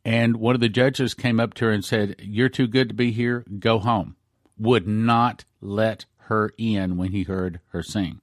and 0.04 0.36
one 0.36 0.54
of 0.54 0.60
the 0.60 0.68
judges 0.68 1.14
came 1.14 1.40
up 1.40 1.54
to 1.54 1.66
her 1.66 1.70
and 1.70 1.84
said, 1.84 2.16
You're 2.20 2.48
too 2.48 2.66
good 2.66 2.88
to 2.88 2.94
be 2.94 3.12
here. 3.12 3.44
Go 3.58 3.78
home. 3.78 4.16
Would 4.58 4.86
not 4.86 5.44
let 5.60 6.06
her 6.18 6.52
in 6.56 6.96
when 6.96 7.12
he 7.12 7.24
heard 7.24 7.60
her 7.68 7.82
sing. 7.82 8.20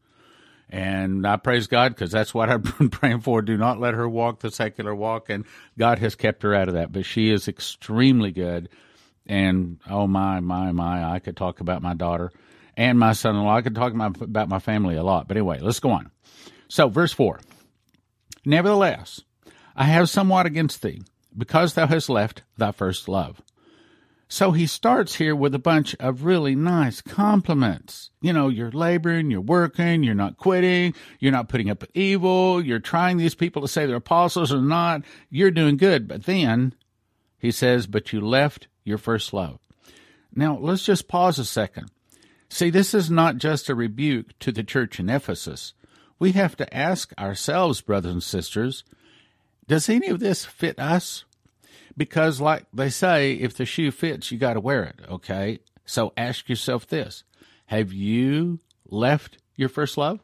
And 0.69 1.25
I 1.25 1.38
praise 1.38 1.67
God 1.67 1.93
because 1.93 2.12
that's 2.12 2.34
what 2.34 2.50
I've 2.50 2.63
been 2.77 2.89
praying 2.89 3.22
for. 3.22 3.41
Do 3.41 3.57
not 3.57 3.79
let 3.79 3.93
her 3.93 4.10
walk 4.10 4.39
the 4.39 4.51
secular 4.51 4.93
walk. 4.93 5.29
And 5.29 5.46
God 5.77 6.00
has 6.00 6.15
kept 6.15 6.43
her 6.43 6.53
out 6.53 6.67
of 6.67 6.74
that. 6.74 6.91
But 6.91 7.05
she 7.05 7.31
is 7.31 7.48
extremely 7.48 8.31
good. 8.31 8.69
And 9.25 9.79
oh 9.89 10.07
my, 10.07 10.39
my, 10.39 10.72
my, 10.72 11.13
I 11.13 11.19
could 11.19 11.38
talk 11.38 11.60
about 11.60 11.81
my 11.81 11.93
daughter 11.93 12.31
and 12.75 12.98
my 12.98 13.13
son 13.13 13.36
in 13.36 13.43
law. 13.43 13.55
I 13.55 13.62
could 13.62 13.75
talk 13.75 13.93
about 13.93 14.50
my 14.50 14.60
family 14.60 14.96
a 14.96 15.03
lot. 15.03 15.27
But 15.27 15.38
anyway, 15.38 15.60
let's 15.60 15.79
go 15.79 15.91
on. 15.91 16.12
So, 16.69 16.89
verse 16.89 17.13
4 17.13 17.39
Nevertheless, 18.46 19.22
I 19.75 19.84
have 19.86 20.10
somewhat 20.10 20.46
against 20.46 20.81
thee 20.81 21.01
because 21.38 21.74
thou 21.74 21.88
hast 21.88 22.10
left 22.10 22.44
thy 22.58 22.72
first 22.72 23.08
love. 23.08 23.41
So 24.29 24.51
he 24.51 24.67
starts 24.67 25.15
here 25.15 25.36
with 25.36 25.56
a 25.56 25.60
bunch 25.60 25.96
of 26.00 26.25
really 26.25 26.53
nice 26.53 27.00
compliments. 27.00 28.10
You 28.20 28.34
know, 28.34 28.50
you're 28.50 28.72
laboring, 28.72 29.32
you're 29.32 29.39
working, 29.39 30.03
you're 30.03 30.15
not 30.15 30.36
quitting, 30.36 30.94
you're 31.20 31.32
not 31.32 31.48
putting 31.48 31.70
up 31.70 31.86
evil, 31.94 32.62
you're 32.62 32.79
trying 32.79 33.17
these 33.17 33.36
people 33.36 33.62
to 33.62 33.70
say 33.70 33.86
they're 33.86 33.96
apostles 33.96 34.51
or 34.51 34.62
not, 34.62 35.03
you're 35.29 35.51
doing 35.51 35.77
good. 35.77 36.10
But 36.10 36.25
then 36.25 36.74
he 37.39 37.51
says, 37.51 37.88
But 37.88 38.12
you 38.12 38.20
left 38.20 38.67
your 38.84 38.98
first 38.98 39.32
love. 39.32 39.60
Now, 40.36 40.58
let's 40.58 40.84
just 40.84 41.08
pause 41.08 41.39
a 41.39 41.46
second. 41.46 41.89
See, 42.50 42.70
this 42.70 42.94
is 42.94 43.10
not 43.10 43.38
just 43.38 43.70
a 43.70 43.75
rebuke 43.75 44.38
to 44.39 44.51
the 44.51 44.63
church 44.63 45.00
in 45.00 45.10
Ephesus. 45.10 45.74
We 46.20 46.34
have 46.34 46.58
to 46.58 46.75
ask 46.75 47.13
ourselves, 47.17 47.82
brothers 47.82 48.12
and 48.12 48.24
sisters, 48.24 48.84
does 49.68 49.90
any 49.90 50.08
of 50.08 50.20
this 50.20 50.46
fit 50.46 50.80
us? 50.80 51.26
Because, 51.96 52.40
like 52.40 52.66
they 52.74 52.90
say, 52.90 53.34
if 53.34 53.56
the 53.56 53.66
shoe 53.66 53.92
fits, 53.92 54.32
you 54.32 54.38
got 54.38 54.54
to 54.54 54.60
wear 54.60 54.84
it, 54.84 55.00
okay? 55.10 55.60
So 55.86 56.14
ask 56.16 56.48
yourself 56.48 56.88
this 56.88 57.24
Have 57.68 57.92
you 57.92 58.60
left 58.88 59.40
your 59.56 59.70
first 59.70 59.98
love? 59.98 60.20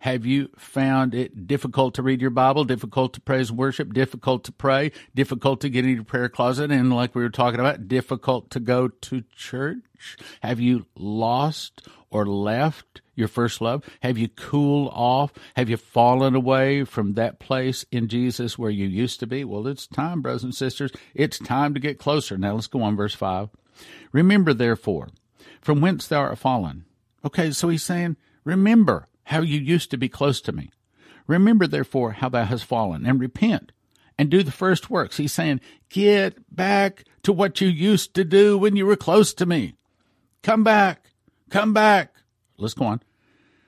Have 0.00 0.26
you 0.26 0.48
found 0.56 1.14
it 1.14 1.46
difficult 1.46 1.94
to 1.94 2.02
read 2.02 2.20
your 2.20 2.30
Bible, 2.30 2.64
difficult 2.64 3.12
to 3.14 3.20
praise 3.20 3.50
and 3.50 3.58
worship, 3.58 3.92
difficult 3.92 4.44
to 4.44 4.52
pray, 4.52 4.90
difficult 5.14 5.60
to 5.60 5.68
get 5.68 5.84
into 5.84 5.94
your 5.94 6.04
prayer 6.04 6.28
closet, 6.28 6.70
and 6.70 6.92
like 6.92 7.14
we 7.14 7.22
were 7.22 7.30
talking 7.30 7.60
about, 7.60 7.88
difficult 7.88 8.50
to 8.50 8.60
go 8.60 8.88
to 8.88 9.22
church? 9.36 10.16
Have 10.42 10.60
you 10.60 10.86
lost 10.96 11.86
or 12.10 12.26
left 12.26 13.01
your 13.14 13.28
first 13.28 13.60
love? 13.60 13.84
Have 14.00 14.18
you 14.18 14.28
cooled 14.28 14.90
off? 14.92 15.32
Have 15.56 15.68
you 15.68 15.76
fallen 15.76 16.34
away 16.34 16.84
from 16.84 17.14
that 17.14 17.38
place 17.38 17.84
in 17.90 18.08
Jesus 18.08 18.58
where 18.58 18.70
you 18.70 18.86
used 18.86 19.20
to 19.20 19.26
be? 19.26 19.44
Well, 19.44 19.66
it's 19.66 19.86
time, 19.86 20.22
brothers 20.22 20.44
and 20.44 20.54
sisters. 20.54 20.92
It's 21.14 21.38
time 21.38 21.74
to 21.74 21.80
get 21.80 21.98
closer. 21.98 22.36
Now 22.38 22.54
let's 22.54 22.66
go 22.66 22.82
on, 22.82 22.96
verse 22.96 23.14
5. 23.14 23.50
Remember, 24.12 24.54
therefore, 24.54 25.10
from 25.60 25.80
whence 25.80 26.06
thou 26.06 26.20
art 26.20 26.38
fallen. 26.38 26.84
Okay, 27.24 27.50
so 27.50 27.68
he's 27.68 27.82
saying, 27.82 28.16
remember 28.44 29.08
how 29.24 29.40
you 29.40 29.60
used 29.60 29.90
to 29.90 29.96
be 29.96 30.08
close 30.08 30.40
to 30.42 30.52
me. 30.52 30.70
Remember, 31.26 31.66
therefore, 31.66 32.12
how 32.12 32.28
thou 32.28 32.44
hast 32.44 32.64
fallen, 32.64 33.06
and 33.06 33.20
repent 33.20 33.72
and 34.18 34.30
do 34.30 34.42
the 34.42 34.50
first 34.50 34.90
works. 34.90 35.16
He's 35.16 35.32
saying, 35.32 35.60
Get 35.88 36.54
back 36.54 37.04
to 37.22 37.32
what 37.32 37.60
you 37.60 37.68
used 37.68 38.14
to 38.14 38.24
do 38.24 38.58
when 38.58 38.76
you 38.76 38.86
were 38.86 38.96
close 38.96 39.32
to 39.34 39.46
me. 39.46 39.74
Come 40.42 40.64
back. 40.64 41.10
Come 41.50 41.72
back. 41.72 42.11
Let's 42.62 42.74
go 42.74 42.86
on. 42.86 43.02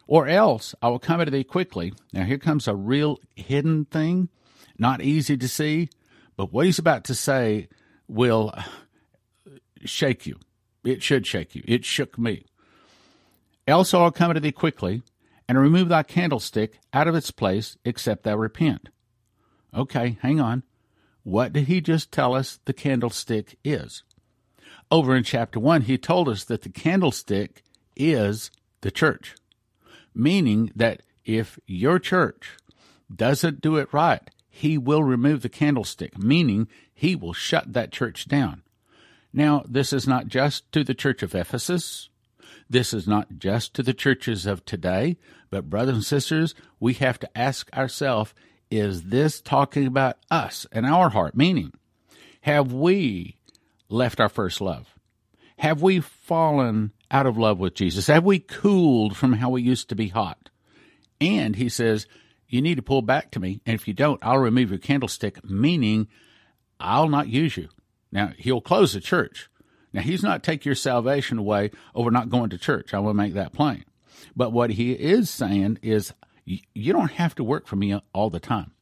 Or 0.07 0.27
else 0.29 0.75
I 0.83 0.89
will 0.89 0.99
come 0.99 1.25
to 1.25 1.31
thee 1.31 1.45
quickly. 1.45 1.93
Now, 2.13 2.25
here 2.25 2.39
comes 2.39 2.69
a 2.69 2.75
real 2.75 3.19
hidden 3.35 3.87
thing, 3.87 4.29
not 4.79 5.01
easy 5.01 5.37
to 5.37 5.49
see, 5.49 5.89
but 6.37 6.53
what 6.53 6.67
he's 6.67 6.79
about 6.79 7.05
to 7.05 7.15
say 7.15 7.69
will 8.07 8.53
shake 9.85 10.27
you. 10.27 10.39
It 10.85 11.03
should 11.03 11.27
shake 11.27 11.55
you. 11.55 11.63
It 11.67 11.85
shook 11.85 12.19
me. 12.19 12.45
Else 13.67 13.95
I 13.95 14.03
will 14.03 14.11
come 14.11 14.35
to 14.35 14.41
thee 14.41 14.53
quickly, 14.53 15.03
and 15.49 15.59
remove 15.59 15.89
thy 15.89 16.03
candlestick 16.03 16.79
out 16.93 17.09
of 17.09 17.15
its 17.15 17.31
place, 17.31 17.77
except 17.85 18.25
thou 18.25 18.37
repent. 18.37 18.89
Okay, 19.75 20.19
hang 20.23 20.41
on. 20.41 20.63
What 21.23 21.53
did 21.53 21.65
he 21.65 21.81
just 21.81 22.13
tell 22.13 22.35
us 22.35 22.61
the 22.65 22.73
candlestick 22.73 23.59
is? 23.65 24.03
Over 24.91 25.17
in 25.17 25.25
chapter 25.25 25.59
1, 25.59 25.83
he 25.83 25.97
told 25.97 26.29
us 26.29 26.45
that 26.45 26.63
the 26.63 26.69
candlestick 26.69 27.63
is 27.97 28.51
the 28.85 28.93
church, 28.93 29.35
meaning 30.15 30.71
that 30.77 31.03
if 31.25 31.59
your 31.67 31.99
church 31.99 32.57
doesn't 33.15 33.61
do 33.61 33.77
it 33.77 33.93
right, 33.93 34.31
he 34.49 34.79
will 34.79 35.03
remove 35.03 35.43
the 35.43 35.49
candlestick, 35.49 36.17
meaning 36.17 36.69
he 36.95 37.17
will 37.17 37.33
shut 37.33 37.73
that 37.73 37.91
church 37.91 38.29
down. 38.29 38.63
Now, 39.33 39.65
this 39.69 39.93
is 39.93 40.07
not 40.07 40.29
just 40.29 40.71
to 40.71 40.85
the 40.85 40.95
church 40.95 41.23
of 41.25 41.35
Ephesus 41.35 42.09
this 42.69 42.95
is 42.95 43.07
not 43.07 43.39
just 43.39 43.75
to 43.75 43.83
the 43.83 43.95
churches 43.95 44.47
of 44.47 44.65
today, 44.65 45.17
but 45.51 45.71
brothers 45.71 45.95
and 45.95 46.05
sisters, 46.05 46.55
we 46.81 46.95
have 46.95 47.19
to 47.21 47.39
ask 47.39 47.73
ourselves 47.77 48.35
is 48.71 49.05
this 49.05 49.41
talking 49.41 49.87
about 49.87 50.17
us 50.31 50.67
and 50.73 50.87
our 50.87 51.11
heart? 51.11 51.37
Meaning, 51.37 51.73
have 52.41 52.73
we 52.73 53.37
left 53.89 54.19
our 54.19 54.29
first 54.29 54.61
love? 54.61 54.95
Have 55.59 55.83
we 55.83 56.01
fallen 56.01 56.93
out 57.15 57.27
of 57.27 57.39
love 57.39 57.59
with 57.59 57.75
Jesus? 57.75 58.09
Have 58.09 58.25
we 58.25 58.39
cooled 58.39 59.17
from 59.17 59.33
how 59.35 59.49
we 59.49 59.63
used 59.63 59.89
to 59.89 59.95
be 59.95 60.09
hot? 60.09 60.51
And 61.21 61.57
he 61.57 61.71
says, 61.71 62.07
You 62.49 62.61
need 62.61 62.75
to 62.75 62.83
pull 62.83 63.01
back 63.01 63.31
to 63.31 63.41
me, 63.41 63.61
and 63.65 63.75
if 63.75 63.89
you 63.89 63.95
don't, 63.95 64.23
I'll 64.23 64.39
remove 64.39 64.69
your 64.69 64.79
candlestick, 64.79 65.43
meaning 65.45 66.09
I'll 66.79 67.09
not 67.09 67.29
use 67.29 67.57
you. 67.57 67.69
Now, 68.13 68.33
he'll 68.37 68.61
close 68.61 68.93
the 68.93 69.01
church, 69.01 69.49
now, 69.95 70.03
he's 70.03 70.25
not 70.25 70.43
take 70.43 70.65
your 70.65 70.75
salvation 70.75 71.39
away 71.39 71.71
over 71.95 72.11
not 72.11 72.29
going 72.29 72.51
to 72.51 72.59
church. 72.59 72.93
I 72.93 72.99
will 72.99 73.15
make 73.15 73.35
that 73.35 73.53
plain. 73.53 73.85
But 74.35 74.51
what 74.51 74.71
he 74.71 74.93
is 74.93 75.31
saying 75.31 75.79
is 75.83 76.13
you 76.45 76.93
don't 76.93 77.13
have 77.13 77.37
to 77.37 77.45
work 77.45 77.69
for 77.69 77.77
me 77.77 77.99
all 78.13 78.29
the 78.29 78.41
time. 78.41 78.73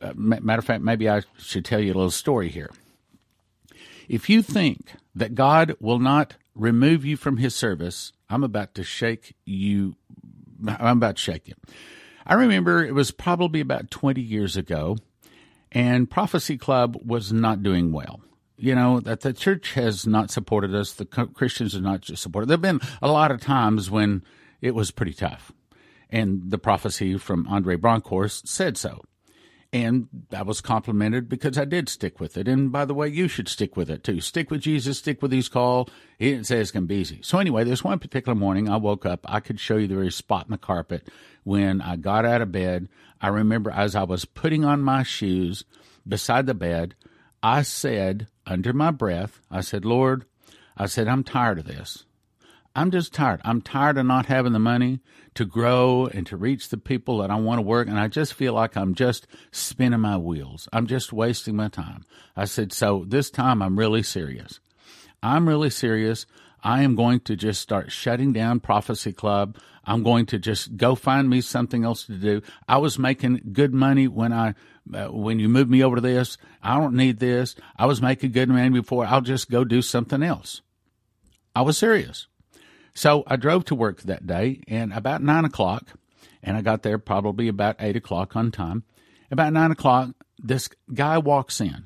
Uh, 0.00 0.14
matter 0.16 0.60
of 0.60 0.64
fact, 0.64 0.82
maybe 0.82 1.08
I 1.08 1.22
should 1.36 1.66
tell 1.66 1.80
you 1.80 1.92
a 1.92 1.94
little 1.94 2.10
story 2.10 2.48
here. 2.48 2.70
If 4.08 4.30
you 4.30 4.40
think 4.40 4.92
that 5.14 5.34
God 5.34 5.76
will 5.80 5.98
not 5.98 6.36
remove 6.58 7.04
you 7.04 7.16
from 7.16 7.38
his 7.38 7.54
service, 7.54 8.12
I'm 8.28 8.44
about 8.44 8.74
to 8.74 8.84
shake 8.84 9.34
you. 9.44 9.96
I'm 10.66 10.98
about 10.98 11.16
to 11.16 11.22
shake 11.22 11.48
you. 11.48 11.54
I 12.26 12.34
remember 12.34 12.84
it 12.84 12.94
was 12.94 13.10
probably 13.10 13.60
about 13.60 13.90
20 13.90 14.20
years 14.20 14.56
ago, 14.56 14.98
and 15.72 16.10
Prophecy 16.10 16.58
Club 16.58 16.98
was 17.02 17.32
not 17.32 17.62
doing 17.62 17.92
well 17.92 18.20
you 18.58 18.74
know 18.74 19.00
that 19.00 19.20
the 19.20 19.32
church 19.32 19.72
has 19.74 20.06
not 20.06 20.30
supported 20.30 20.74
us 20.74 20.92
the 20.92 21.06
christians 21.06 21.72
have 21.72 21.82
not 21.82 22.00
just 22.00 22.22
supported 22.22 22.48
there 22.48 22.56
have 22.56 22.62
been 22.62 22.80
a 23.00 23.10
lot 23.10 23.30
of 23.30 23.40
times 23.40 23.90
when 23.90 24.22
it 24.60 24.74
was 24.74 24.90
pretty 24.90 25.14
tough 25.14 25.52
and 26.10 26.50
the 26.50 26.58
prophecy 26.58 27.16
from 27.16 27.46
andre 27.48 27.76
bronkhorst 27.76 28.46
said 28.46 28.76
so 28.76 29.00
and 29.72 30.08
i 30.32 30.42
was 30.42 30.60
complimented 30.60 31.28
because 31.28 31.58
i 31.58 31.64
did 31.64 31.88
stick 31.88 32.20
with 32.20 32.36
it. 32.36 32.48
And 32.48 32.72
by 32.72 32.84
the 32.84 32.94
way 32.94 33.08
you 33.08 33.28
should 33.28 33.48
stick 33.48 33.76
with 33.76 33.90
it 33.90 34.02
too. 34.02 34.20
Stick 34.20 34.50
with 34.50 34.62
jesus 34.62 34.98
stick 34.98 35.20
with 35.20 35.32
his 35.32 35.48
call. 35.48 35.88
He 36.18 36.30
didn't 36.30 36.46
say 36.46 36.58
it's 36.58 36.70
going 36.70 36.84
to 36.84 36.88
be 36.88 36.96
easy. 36.96 37.20
So 37.22 37.38
anyway 37.38 37.64
there's 37.64 37.84
one 37.84 37.98
particular 37.98 38.34
morning 38.34 38.68
i 38.68 38.76
woke 38.76 39.04
up. 39.04 39.20
I 39.28 39.40
could 39.40 39.60
show 39.60 39.76
you 39.76 39.86
the 39.86 39.94
very 39.94 40.12
spot 40.12 40.46
in 40.46 40.52
the 40.52 40.58
carpet. 40.58 41.08
When 41.44 41.80
i 41.80 41.96
got 41.96 42.24
out 42.24 42.42
of 42.42 42.52
bed 42.52 42.88
i 43.20 43.28
remember 43.28 43.70
as 43.70 43.94
i 43.94 44.02
was 44.04 44.24
putting 44.24 44.64
on 44.64 44.80
my 44.80 45.02
shoes 45.02 45.64
beside 46.06 46.46
the 46.46 46.54
bed 46.54 46.94
I 47.42 47.62
said 47.62 48.26
under 48.46 48.72
my 48.72 48.90
breath, 48.90 49.40
I 49.50 49.60
said, 49.60 49.84
Lord, 49.84 50.24
I 50.76 50.86
said, 50.86 51.08
I'm 51.08 51.22
tired 51.22 51.58
of 51.58 51.66
this. 51.66 52.04
I'm 52.78 52.92
just 52.92 53.12
tired. 53.12 53.40
I'm 53.44 53.60
tired 53.60 53.98
of 53.98 54.06
not 54.06 54.26
having 54.26 54.52
the 54.52 54.60
money 54.60 55.00
to 55.34 55.44
grow 55.44 56.06
and 56.06 56.24
to 56.28 56.36
reach 56.36 56.68
the 56.68 56.76
people 56.78 57.18
that 57.18 57.30
I 57.30 57.34
want 57.34 57.58
to 57.58 57.62
work. 57.62 57.88
And 57.88 57.98
I 57.98 58.06
just 58.06 58.34
feel 58.34 58.52
like 58.52 58.76
I'm 58.76 58.94
just 58.94 59.26
spinning 59.50 59.98
my 59.98 60.16
wheels. 60.16 60.68
I'm 60.72 60.86
just 60.86 61.12
wasting 61.12 61.56
my 61.56 61.70
time. 61.70 62.04
I 62.36 62.44
said, 62.44 62.72
so 62.72 63.04
this 63.04 63.30
time 63.30 63.62
I'm 63.62 63.76
really 63.76 64.04
serious. 64.04 64.60
I'm 65.24 65.48
really 65.48 65.70
serious. 65.70 66.24
I 66.62 66.84
am 66.84 66.94
going 66.94 67.18
to 67.22 67.34
just 67.34 67.60
start 67.60 67.90
shutting 67.90 68.32
down 68.32 68.60
Prophecy 68.60 69.12
Club. 69.12 69.58
I'm 69.84 70.04
going 70.04 70.26
to 70.26 70.38
just 70.38 70.76
go 70.76 70.94
find 70.94 71.28
me 71.28 71.40
something 71.40 71.84
else 71.84 72.06
to 72.06 72.14
do. 72.14 72.42
I 72.68 72.78
was 72.78 72.96
making 72.96 73.40
good 73.52 73.74
money 73.74 74.06
when 74.06 74.32
I 74.32 74.54
uh, 74.94 75.08
when 75.08 75.40
you 75.40 75.48
moved 75.48 75.68
me 75.68 75.82
over 75.82 75.96
to 75.96 76.00
this. 76.00 76.38
I 76.62 76.78
don't 76.78 76.94
need 76.94 77.18
this. 77.18 77.56
I 77.76 77.86
was 77.86 78.00
making 78.00 78.30
good 78.30 78.48
money 78.48 78.68
before. 78.68 79.04
I'll 79.04 79.20
just 79.20 79.50
go 79.50 79.64
do 79.64 79.82
something 79.82 80.22
else. 80.22 80.62
I 81.56 81.62
was 81.62 81.76
serious. 81.76 82.28
So 82.98 83.22
I 83.28 83.36
drove 83.36 83.64
to 83.66 83.76
work 83.76 84.02
that 84.02 84.26
day, 84.26 84.60
and 84.66 84.92
about 84.92 85.22
nine 85.22 85.44
o'clock, 85.44 85.92
and 86.42 86.56
I 86.56 86.62
got 86.62 86.82
there 86.82 86.98
probably 86.98 87.46
about 87.46 87.76
eight 87.78 87.94
o'clock 87.94 88.34
on 88.34 88.50
time. 88.50 88.82
About 89.30 89.52
nine 89.52 89.70
o'clock, 89.70 90.10
this 90.36 90.68
guy 90.92 91.16
walks 91.18 91.60
in. 91.60 91.84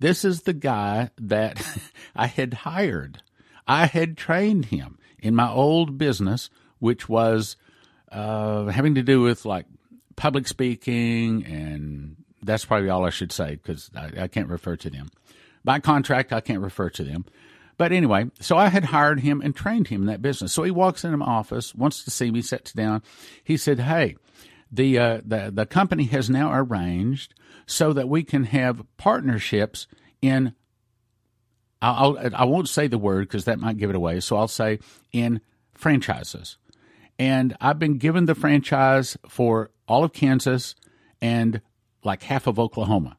This 0.00 0.24
is 0.24 0.42
the 0.42 0.52
guy 0.52 1.10
that 1.18 1.64
I 2.16 2.26
had 2.26 2.52
hired. 2.52 3.22
I 3.68 3.86
had 3.86 4.16
trained 4.16 4.64
him 4.64 4.98
in 5.20 5.36
my 5.36 5.48
old 5.48 5.96
business 5.98 6.50
which 6.80 7.08
was 7.08 7.56
uh, 8.10 8.64
having 8.66 8.96
to 8.96 9.02
do 9.02 9.20
with 9.20 9.44
like 9.44 9.66
public 10.16 10.48
speaking, 10.48 11.44
and 11.44 12.16
that's 12.42 12.64
probably 12.64 12.88
all 12.88 13.04
I 13.04 13.10
should 13.10 13.30
say 13.30 13.50
because 13.52 13.88
I, 13.94 14.22
I 14.22 14.26
can't 14.26 14.48
refer 14.48 14.74
to 14.74 14.90
them. 14.90 15.10
By 15.62 15.78
contract, 15.78 16.32
I 16.32 16.40
can't 16.40 16.60
refer 16.62 16.90
to 16.90 17.04
them. 17.04 17.24
But 17.80 17.92
anyway, 17.92 18.26
so 18.40 18.58
I 18.58 18.68
had 18.68 18.84
hired 18.84 19.20
him 19.20 19.40
and 19.40 19.56
trained 19.56 19.88
him 19.88 20.02
in 20.02 20.08
that 20.08 20.20
business. 20.20 20.52
So 20.52 20.64
he 20.64 20.70
walks 20.70 21.02
into 21.02 21.16
my 21.16 21.24
office, 21.24 21.74
wants 21.74 22.04
to 22.04 22.10
see 22.10 22.30
me, 22.30 22.42
sits 22.42 22.74
down. 22.74 23.02
He 23.42 23.56
said, 23.56 23.80
"Hey, 23.80 24.16
the 24.70 24.98
uh, 24.98 25.20
the 25.24 25.50
the 25.50 25.64
company 25.64 26.04
has 26.04 26.28
now 26.28 26.52
arranged 26.52 27.32
so 27.64 27.94
that 27.94 28.06
we 28.06 28.22
can 28.22 28.44
have 28.44 28.84
partnerships 28.98 29.86
in. 30.20 30.52
I'll, 31.80 32.18
I 32.34 32.44
won't 32.44 32.68
say 32.68 32.86
the 32.86 32.98
word 32.98 33.28
because 33.28 33.46
that 33.46 33.58
might 33.58 33.78
give 33.78 33.88
it 33.88 33.96
away. 33.96 34.20
So 34.20 34.36
I'll 34.36 34.46
say 34.46 34.80
in 35.10 35.40
franchises 35.72 36.58
and 37.18 37.56
I've 37.62 37.78
been 37.78 37.96
given 37.96 38.26
the 38.26 38.34
franchise 38.34 39.16
for 39.26 39.70
all 39.88 40.04
of 40.04 40.12
Kansas 40.12 40.74
and 41.22 41.62
like 42.04 42.24
half 42.24 42.46
of 42.46 42.58
Oklahoma. 42.58 43.16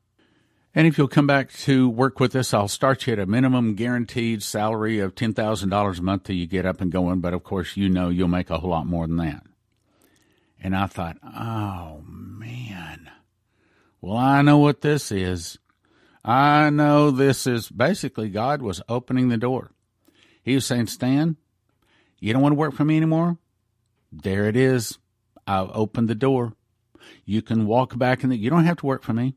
And 0.73 0.87
if 0.87 0.97
you'll 0.97 1.09
come 1.09 1.27
back 1.27 1.51
to 1.51 1.89
work 1.89 2.19
with 2.19 2.35
us, 2.35 2.53
I'll 2.53 2.69
start 2.69 3.05
you 3.05 3.13
at 3.13 3.19
a 3.19 3.25
minimum 3.25 3.75
guaranteed 3.75 4.41
salary 4.41 4.99
of 4.99 5.15
$10,000 5.15 5.99
a 5.99 6.01
month 6.01 6.23
till 6.23 6.35
you 6.35 6.47
get 6.47 6.65
up 6.65 6.79
and 6.79 6.91
going. 6.91 7.19
But 7.19 7.33
of 7.33 7.43
course, 7.43 7.75
you 7.75 7.89
know 7.89 8.09
you'll 8.09 8.29
make 8.29 8.49
a 8.49 8.57
whole 8.57 8.69
lot 8.69 8.85
more 8.85 9.05
than 9.05 9.17
that. 9.17 9.43
And 10.63 10.75
I 10.75 10.85
thought, 10.87 11.17
oh 11.23 12.03
man, 12.05 13.09
well, 13.99 14.17
I 14.17 14.41
know 14.41 14.59
what 14.59 14.81
this 14.81 15.11
is. 15.11 15.57
I 16.23 16.69
know 16.69 17.11
this 17.11 17.47
is 17.47 17.69
basically 17.69 18.29
God 18.29 18.61
was 18.61 18.81
opening 18.87 19.27
the 19.27 19.37
door. 19.37 19.71
He 20.43 20.55
was 20.55 20.65
saying, 20.65 20.87
Stan, 20.87 21.35
you 22.19 22.31
don't 22.31 22.41
want 22.41 22.53
to 22.53 22.59
work 22.59 22.75
for 22.75 22.85
me 22.85 22.95
anymore? 22.97 23.37
there 24.11 24.47
it 24.47 24.55
is. 24.55 24.97
I've 25.47 25.69
opened 25.73 26.09
the 26.09 26.15
door. 26.15 26.53
You 27.25 27.41
can 27.41 27.65
walk 27.65 27.97
back 27.97 28.23
in 28.23 28.29
the, 28.29 28.37
you 28.37 28.49
don't 28.49 28.65
have 28.65 28.77
to 28.77 28.85
work 28.85 29.03
for 29.03 29.13
me. 29.13 29.35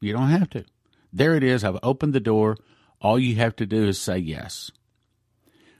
You 0.00 0.12
don't 0.12 0.28
have 0.28 0.50
to. 0.50 0.64
There 1.16 1.34
it 1.34 1.42
is. 1.42 1.64
I've 1.64 1.78
opened 1.82 2.12
the 2.12 2.20
door. 2.20 2.58
All 3.00 3.18
you 3.18 3.36
have 3.36 3.56
to 3.56 3.64
do 3.64 3.86
is 3.86 3.98
say 3.98 4.18
yes. 4.18 4.70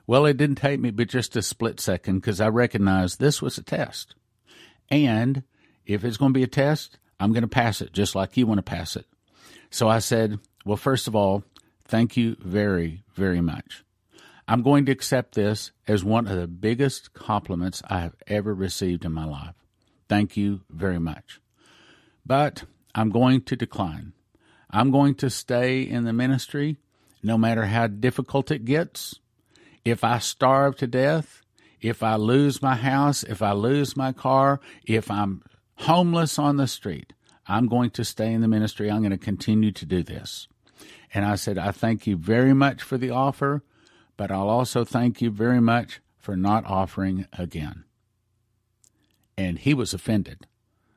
Well, 0.07 0.25
it 0.25 0.38
didn't 0.38 0.57
take 0.57 0.81
me 0.81 0.90
but 0.90 1.09
just 1.09 1.37
a 1.37 1.43
split 1.43 1.78
second 1.78 2.21
because 2.21 2.40
I 2.40 2.49
recognized 2.49 3.21
this 3.21 3.43
was 3.43 3.59
a 3.59 3.62
test. 3.62 4.14
And 4.90 5.43
if 5.85 6.05
it's 6.05 6.16
going 6.16 6.33
to 6.33 6.38
be 6.38 6.43
a 6.43 6.47
test, 6.49 6.99
I'm 7.21 7.33
going 7.33 7.43
to 7.43 7.49
pass 7.49 7.83
it 7.83 7.93
just 7.93 8.14
like 8.14 8.38
you 8.38 8.47
want 8.47 8.59
to 8.59 8.62
pass 8.62 8.97
it. 8.97 9.05
So 9.69 9.88
I 9.88 9.99
said, 9.99 10.38
Well, 10.64 10.78
first 10.78 11.07
of 11.07 11.14
all, 11.14 11.45
thank 11.85 12.16
you 12.16 12.37
very, 12.40 13.02
very 13.14 13.43
much. 13.43 13.85
I'm 14.49 14.62
going 14.62 14.87
to 14.87 14.93
accept 14.93 15.35
this 15.35 15.71
as 15.87 16.02
one 16.02 16.26
of 16.26 16.37
the 16.38 16.47
biggest 16.47 17.12
compliments 17.12 17.83
I 17.90 18.00
have 18.00 18.14
ever 18.26 18.55
received 18.55 19.05
in 19.05 19.12
my 19.12 19.26
life. 19.26 19.55
Thank 20.09 20.38
you 20.38 20.62
very 20.71 20.99
much. 20.99 21.43
But 22.25 22.64
I'm 22.95 23.11
going 23.11 23.43
to 23.43 23.57
decline. 23.57 24.14
I'm 24.76 24.90
going 24.90 25.14
to 25.16 25.30
stay 25.30 25.80
in 25.80 26.04
the 26.04 26.12
ministry 26.12 26.76
no 27.23 27.38
matter 27.38 27.64
how 27.64 27.87
difficult 27.87 28.50
it 28.50 28.66
gets. 28.66 29.18
If 29.87 30.04
I 30.04 30.18
starve 30.18 30.76
to 30.76 30.87
death, 30.87 31.40
if 31.80 32.02
I 32.02 32.16
lose 32.16 32.61
my 32.61 32.75
house, 32.75 33.23
if 33.23 33.40
I 33.40 33.52
lose 33.52 33.97
my 33.97 34.12
car, 34.12 34.61
if 34.87 35.11
I'm 35.11 35.42
homeless 35.76 36.38
on 36.38 36.59
the 36.59 36.66
street, 36.66 37.14
I'm 37.47 37.68
going 37.68 37.88
to 37.92 38.04
stay 38.04 38.30
in 38.30 38.42
the 38.42 38.49
ministry. 38.49 38.90
I'm 38.90 39.00
going 39.00 39.12
to 39.12 39.16
continue 39.16 39.73
to 39.73 39.87
do 39.87 40.02
this. 40.02 40.47
And 41.14 41.25
I 41.25 41.37
said, 41.37 41.56
I 41.56 41.71
thank 41.71 42.06
you 42.06 42.18
very 42.18 42.52
much 42.52 42.83
for 42.83 42.99
the 42.99 43.09
offer, 43.09 43.62
but 44.18 44.30
I'll 44.30 44.50
also 44.50 44.85
thank 44.85 45.23
you 45.23 45.30
very 45.30 45.61
much 45.62 46.02
for 46.18 46.37
not 46.37 46.66
offering 46.66 47.26
again. 47.38 47.85
And 49.38 49.59
he 49.59 49.73
was 49.73 49.95
offended. 49.95 50.47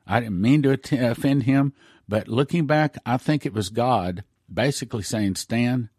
I 0.06 0.20
didn't 0.20 0.38
mean 0.42 0.60
to 0.64 1.10
offend 1.10 1.44
him, 1.44 1.72
but 2.10 2.26
looking 2.26 2.66
back, 2.66 2.96
I 3.06 3.18
think 3.18 3.46
it 3.46 3.54
was 3.54 3.68
God 3.68 4.24
basically 4.52 5.04
saying, 5.04 5.36
Stan, 5.36 5.90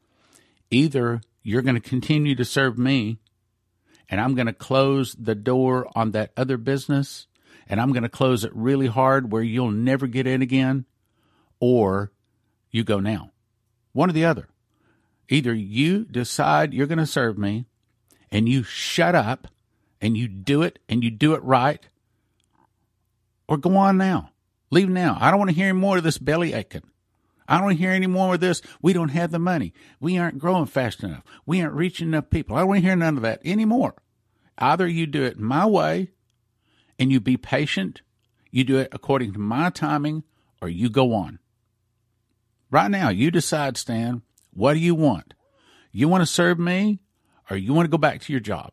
either 0.70 1.22
you're 1.42 1.62
going 1.62 1.82
to 1.82 1.90
continue 1.90 2.36
to 2.36 2.44
serve 2.44 2.78
me 2.78 3.20
and 4.10 4.20
I'm 4.20 4.36
going 4.36 4.48
to 4.48 4.54
close 4.54 5.16
the 5.18 5.36
door 5.36 5.88
on 5.96 6.12
that 6.12 6.34
other 6.36 6.58
business 6.58 7.28
and 7.66 7.80
I'm 7.80 7.94
going 7.94 8.04
to 8.04 8.10
close 8.10 8.44
it 8.44 8.54
really 8.54 8.88
hard 8.88 9.32
where 9.32 9.42
you'll 9.42 9.72
never 9.72 10.06
get 10.06 10.28
in 10.28 10.42
again, 10.42 10.84
or 11.62 12.12
you 12.72 12.84
go 12.84 13.00
now. 13.00 13.32
One 13.94 14.10
or 14.10 14.14
the 14.14 14.26
other. 14.26 14.50
Either 15.30 15.54
you 15.54 16.04
decide 16.04 16.74
you're 16.74 16.88
going 16.88 16.98
to 16.98 17.06
serve 17.06 17.38
me 17.38 17.68
and 18.30 18.50
you 18.50 18.64
shut 18.64 19.16
up 19.16 19.48
and 20.02 20.18
you 20.18 20.28
do 20.28 20.62
it 20.62 20.78
and 20.90 21.06
you 21.06 21.10
do 21.10 21.36
it 21.36 21.44
right, 21.44 21.88
or 23.48 23.56
go 23.56 23.78
on 23.78 23.98
now. 23.98 24.31
Leave 24.72 24.90
now. 24.90 25.18
I 25.20 25.30
don't 25.30 25.40
want 25.40 25.50
to 25.52 25.56
hear 25.56 25.68
any 25.70 25.78
more 25.78 25.98
of 25.98 26.04
this 26.04 26.18
belly 26.18 26.54
aching. 26.54 26.84
I 27.48 27.56
don't 27.56 27.66
want 27.66 27.78
to 27.78 27.84
hear 27.84 27.92
any 27.92 28.08
more 28.08 28.34
of 28.34 28.40
this. 28.40 28.62
We 28.82 28.94
don't 28.94 29.10
have 29.10 29.32
the 29.32 29.40
money. 29.40 29.74
We 30.00 30.18
aren't 30.18 30.40
growing 30.40 30.66
fast 30.66 31.04
enough. 31.04 31.24
We 31.46 31.62
aren't 31.62 31.76
reaching 31.76 32.08
enough 32.08 32.30
people. 32.30 32.56
I 32.56 32.60
don't 32.60 32.70
want 32.70 32.78
to 32.82 32.88
hear 32.88 32.96
none 32.96 33.18
of 33.18 33.24
that 33.24 33.42
anymore. 33.44 33.96
Either 34.58 34.88
you 34.88 35.06
do 35.06 35.24
it 35.24 35.38
my 35.38 35.66
way 35.66 36.12
and 36.98 37.12
you 37.12 37.20
be 37.20 37.36
patient, 37.36 38.02
you 38.50 38.64
do 38.64 38.78
it 38.78 38.90
according 38.94 39.34
to 39.34 39.40
my 39.40 39.70
timing, 39.70 40.24
or 40.62 40.70
you 40.70 40.90
go 40.90 41.14
on. 41.14 41.40
Right 42.70 42.90
now, 42.90 43.10
you 43.10 43.32
decide, 43.32 43.76
Stan, 43.76 44.22
what 44.54 44.74
do 44.74 44.80
you 44.80 44.96
want? 44.96 45.34
You 45.92 46.08
want 46.08 46.22
to 46.22 46.26
serve 46.26 46.58
me 46.58 47.02
or 47.50 47.58
you 47.58 47.74
want 47.74 47.86
to 47.86 47.92
go 47.92 47.98
back 47.98 48.22
to 48.22 48.32
your 48.32 48.40
job? 48.40 48.72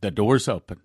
The 0.00 0.10
door's 0.10 0.48
open. 0.48 0.80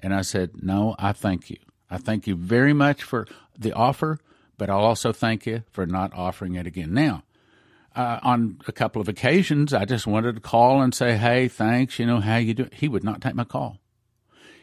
And 0.00 0.12
I 0.12 0.22
said, 0.22 0.62
No, 0.62 0.96
I 0.98 1.12
thank 1.12 1.50
you. 1.50 1.58
I 1.90 1.98
thank 1.98 2.26
you 2.26 2.34
very 2.36 2.72
much 2.72 3.02
for 3.02 3.26
the 3.58 3.72
offer, 3.72 4.18
but 4.58 4.70
I'll 4.70 4.84
also 4.84 5.12
thank 5.12 5.46
you 5.46 5.62
for 5.70 5.86
not 5.86 6.12
offering 6.14 6.54
it 6.54 6.66
again. 6.66 6.94
Now, 6.94 7.22
uh, 7.94 8.18
on 8.22 8.58
a 8.66 8.72
couple 8.72 9.00
of 9.00 9.08
occasions, 9.08 9.72
I 9.72 9.84
just 9.84 10.06
wanted 10.06 10.34
to 10.34 10.40
call 10.40 10.82
and 10.82 10.94
say, 10.94 11.16
"Hey, 11.16 11.48
thanks. 11.48 11.98
You 11.98 12.06
know 12.06 12.20
how 12.20 12.36
you 12.36 12.54
do." 12.54 12.68
He 12.72 12.88
would 12.88 13.04
not 13.04 13.20
take 13.20 13.34
my 13.34 13.44
call. 13.44 13.78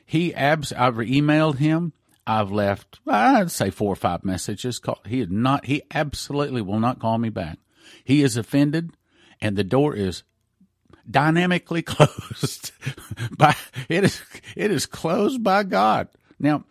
He 0.05 0.33
abs. 0.33 0.73
I've 0.73 0.95
emailed 0.95 1.57
him. 1.57 1.93
I've 2.27 2.51
left. 2.51 2.99
I'd 3.07 3.51
say 3.51 3.69
four 3.69 3.93
or 3.93 3.95
five 3.95 4.25
messages. 4.25 4.79
Call. 4.79 4.99
He 5.05 5.21
is 5.21 5.29
not. 5.29 5.65
He 5.65 5.83
absolutely 5.93 6.61
will 6.61 6.79
not 6.79 6.99
call 6.99 7.17
me 7.17 7.29
back. 7.29 7.57
He 8.03 8.21
is 8.21 8.35
offended, 8.35 8.91
and 9.39 9.55
the 9.55 9.63
door 9.63 9.95
is 9.95 10.23
dynamically 11.09 11.81
closed. 11.81 12.71
by 13.37 13.55
it 13.87 14.03
is 14.03 14.21
it 14.55 14.71
is 14.71 14.85
closed 14.85 15.43
by 15.43 15.63
God. 15.63 16.09
Now, 16.39 16.65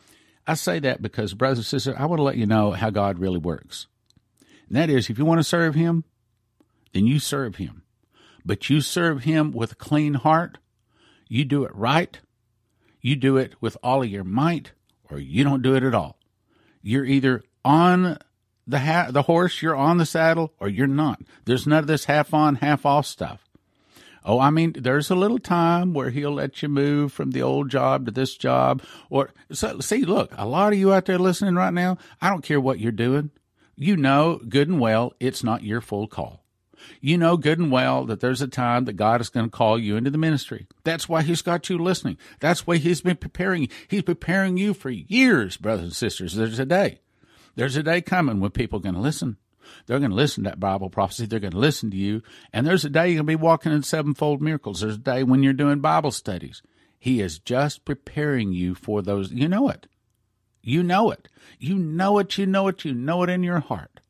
I 0.50 0.54
say 0.54 0.80
that 0.80 1.00
because, 1.00 1.32
brothers 1.32 1.58
and 1.58 1.64
sisters, 1.64 1.94
I 1.96 2.06
want 2.06 2.18
to 2.18 2.24
let 2.24 2.36
you 2.36 2.44
know 2.44 2.72
how 2.72 2.90
God 2.90 3.20
really 3.20 3.38
works. 3.38 3.86
And 4.66 4.76
that 4.76 4.90
is, 4.90 5.08
if 5.08 5.16
you 5.16 5.24
want 5.24 5.38
to 5.38 5.44
serve 5.44 5.76
Him, 5.76 6.02
then 6.92 7.06
you 7.06 7.20
serve 7.20 7.54
Him. 7.54 7.84
But 8.44 8.68
you 8.68 8.80
serve 8.80 9.22
Him 9.22 9.52
with 9.52 9.72
a 9.72 9.76
clean 9.76 10.14
heart. 10.14 10.58
You 11.28 11.44
do 11.44 11.62
it 11.62 11.70
right. 11.72 12.18
You 13.00 13.14
do 13.14 13.36
it 13.36 13.54
with 13.60 13.76
all 13.80 14.02
of 14.02 14.08
your 14.08 14.24
might, 14.24 14.72
or 15.08 15.20
you 15.20 15.44
don't 15.44 15.62
do 15.62 15.76
it 15.76 15.84
at 15.84 15.94
all. 15.94 16.18
You're 16.82 17.04
either 17.04 17.44
on 17.64 18.18
the 18.66 18.80
ha- 18.80 19.12
the 19.12 19.22
horse, 19.22 19.62
you're 19.62 19.76
on 19.76 19.98
the 19.98 20.06
saddle, 20.06 20.52
or 20.58 20.68
you're 20.68 20.88
not. 20.88 21.22
There's 21.44 21.64
none 21.64 21.78
of 21.78 21.86
this 21.86 22.06
half 22.06 22.34
on, 22.34 22.56
half 22.56 22.84
off 22.84 23.06
stuff. 23.06 23.48
Oh, 24.24 24.38
I 24.38 24.50
mean, 24.50 24.74
there's 24.76 25.10
a 25.10 25.14
little 25.14 25.38
time 25.38 25.94
where 25.94 26.10
he'll 26.10 26.34
let 26.34 26.62
you 26.62 26.68
move 26.68 27.12
from 27.12 27.30
the 27.30 27.42
old 27.42 27.70
job 27.70 28.06
to 28.06 28.12
this 28.12 28.36
job. 28.36 28.82
Or 29.08 29.30
so, 29.50 29.80
see, 29.80 30.04
look, 30.04 30.32
a 30.36 30.46
lot 30.46 30.72
of 30.72 30.78
you 30.78 30.92
out 30.92 31.06
there 31.06 31.18
listening 31.18 31.54
right 31.54 31.72
now, 31.72 31.98
I 32.20 32.28
don't 32.28 32.44
care 32.44 32.60
what 32.60 32.80
you're 32.80 32.92
doing. 32.92 33.30
You 33.76 33.96
know 33.96 34.40
good 34.46 34.68
and 34.68 34.78
well 34.78 35.14
it's 35.20 35.42
not 35.42 35.64
your 35.64 35.80
full 35.80 36.06
call. 36.06 36.44
You 37.00 37.16
know 37.16 37.38
good 37.38 37.58
and 37.58 37.72
well 37.72 38.04
that 38.06 38.20
there's 38.20 38.42
a 38.42 38.48
time 38.48 38.84
that 38.84 38.94
God 38.94 39.20
is 39.20 39.30
going 39.30 39.46
to 39.46 39.50
call 39.50 39.78
you 39.78 39.96
into 39.96 40.10
the 40.10 40.18
ministry. 40.18 40.66
That's 40.84 41.08
why 41.08 41.22
He's 41.22 41.42
got 41.42 41.70
you 41.70 41.78
listening. 41.78 42.18
That's 42.40 42.66
why 42.66 42.76
He's 42.76 43.00
been 43.00 43.16
preparing 43.16 43.62
you. 43.62 43.68
He's 43.88 44.02
preparing 44.02 44.58
you 44.58 44.74
for 44.74 44.90
years, 44.90 45.56
brothers 45.56 45.84
and 45.84 45.96
sisters. 45.96 46.34
There's 46.34 46.58
a 46.58 46.66
day. 46.66 47.00
There's 47.54 47.76
a 47.76 47.82
day 47.82 48.00
coming 48.00 48.40
when 48.40 48.50
people 48.50 48.78
are 48.78 48.82
going 48.82 48.94
to 48.94 49.00
listen. 49.00 49.38
They're 49.86 49.98
going 49.98 50.10
to 50.10 50.16
listen 50.16 50.44
to 50.44 50.50
that 50.50 50.60
Bible 50.60 50.90
prophecy. 50.90 51.26
They're 51.26 51.40
going 51.40 51.52
to 51.52 51.58
listen 51.58 51.90
to 51.90 51.96
you. 51.96 52.22
And 52.52 52.66
there's 52.66 52.84
a 52.84 52.90
day 52.90 53.08
you're 53.08 53.22
going 53.22 53.26
to 53.26 53.38
be 53.38 53.44
walking 53.44 53.72
in 53.72 53.82
sevenfold 53.82 54.40
miracles. 54.40 54.80
There's 54.80 54.96
a 54.96 54.98
day 54.98 55.22
when 55.22 55.42
you're 55.42 55.52
doing 55.52 55.80
Bible 55.80 56.10
studies. 56.10 56.62
He 56.98 57.20
is 57.20 57.38
just 57.38 57.84
preparing 57.84 58.52
you 58.52 58.74
for 58.74 59.02
those. 59.02 59.32
You 59.32 59.48
know 59.48 59.68
it. 59.68 59.86
You 60.62 60.82
know 60.82 61.10
it. 61.10 61.28
You 61.58 61.76
know 61.76 62.18
it. 62.18 62.36
You 62.36 62.46
know 62.46 62.68
it. 62.68 62.84
You 62.84 62.94
know 62.94 63.22
it 63.22 63.30
in 63.30 63.42
your 63.42 63.60
heart. 63.60 64.00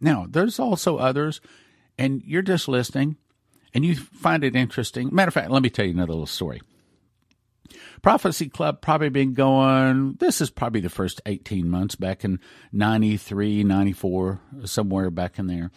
Now, 0.00 0.26
there's 0.28 0.58
also 0.58 0.96
others, 0.96 1.40
and 1.96 2.22
you're 2.24 2.42
just 2.42 2.68
listening 2.68 3.16
and 3.74 3.84
you 3.84 3.96
find 3.96 4.44
it 4.44 4.56
interesting. 4.56 5.10
Matter 5.12 5.28
of 5.28 5.34
fact, 5.34 5.50
let 5.50 5.62
me 5.62 5.70
tell 5.70 5.84
you 5.84 5.92
another 5.92 6.12
little 6.12 6.26
story. 6.26 6.60
Prophecy 8.02 8.48
Club 8.48 8.80
probably 8.80 9.08
been 9.08 9.34
going, 9.34 10.14
this 10.14 10.40
is 10.40 10.50
probably 10.50 10.80
the 10.80 10.88
first 10.88 11.20
18 11.26 11.68
months 11.68 11.94
back 11.94 12.24
in 12.24 12.40
93, 12.72 13.64
94, 13.64 14.40
somewhere 14.64 15.10
back 15.10 15.38
in 15.38 15.46
there. 15.46 15.70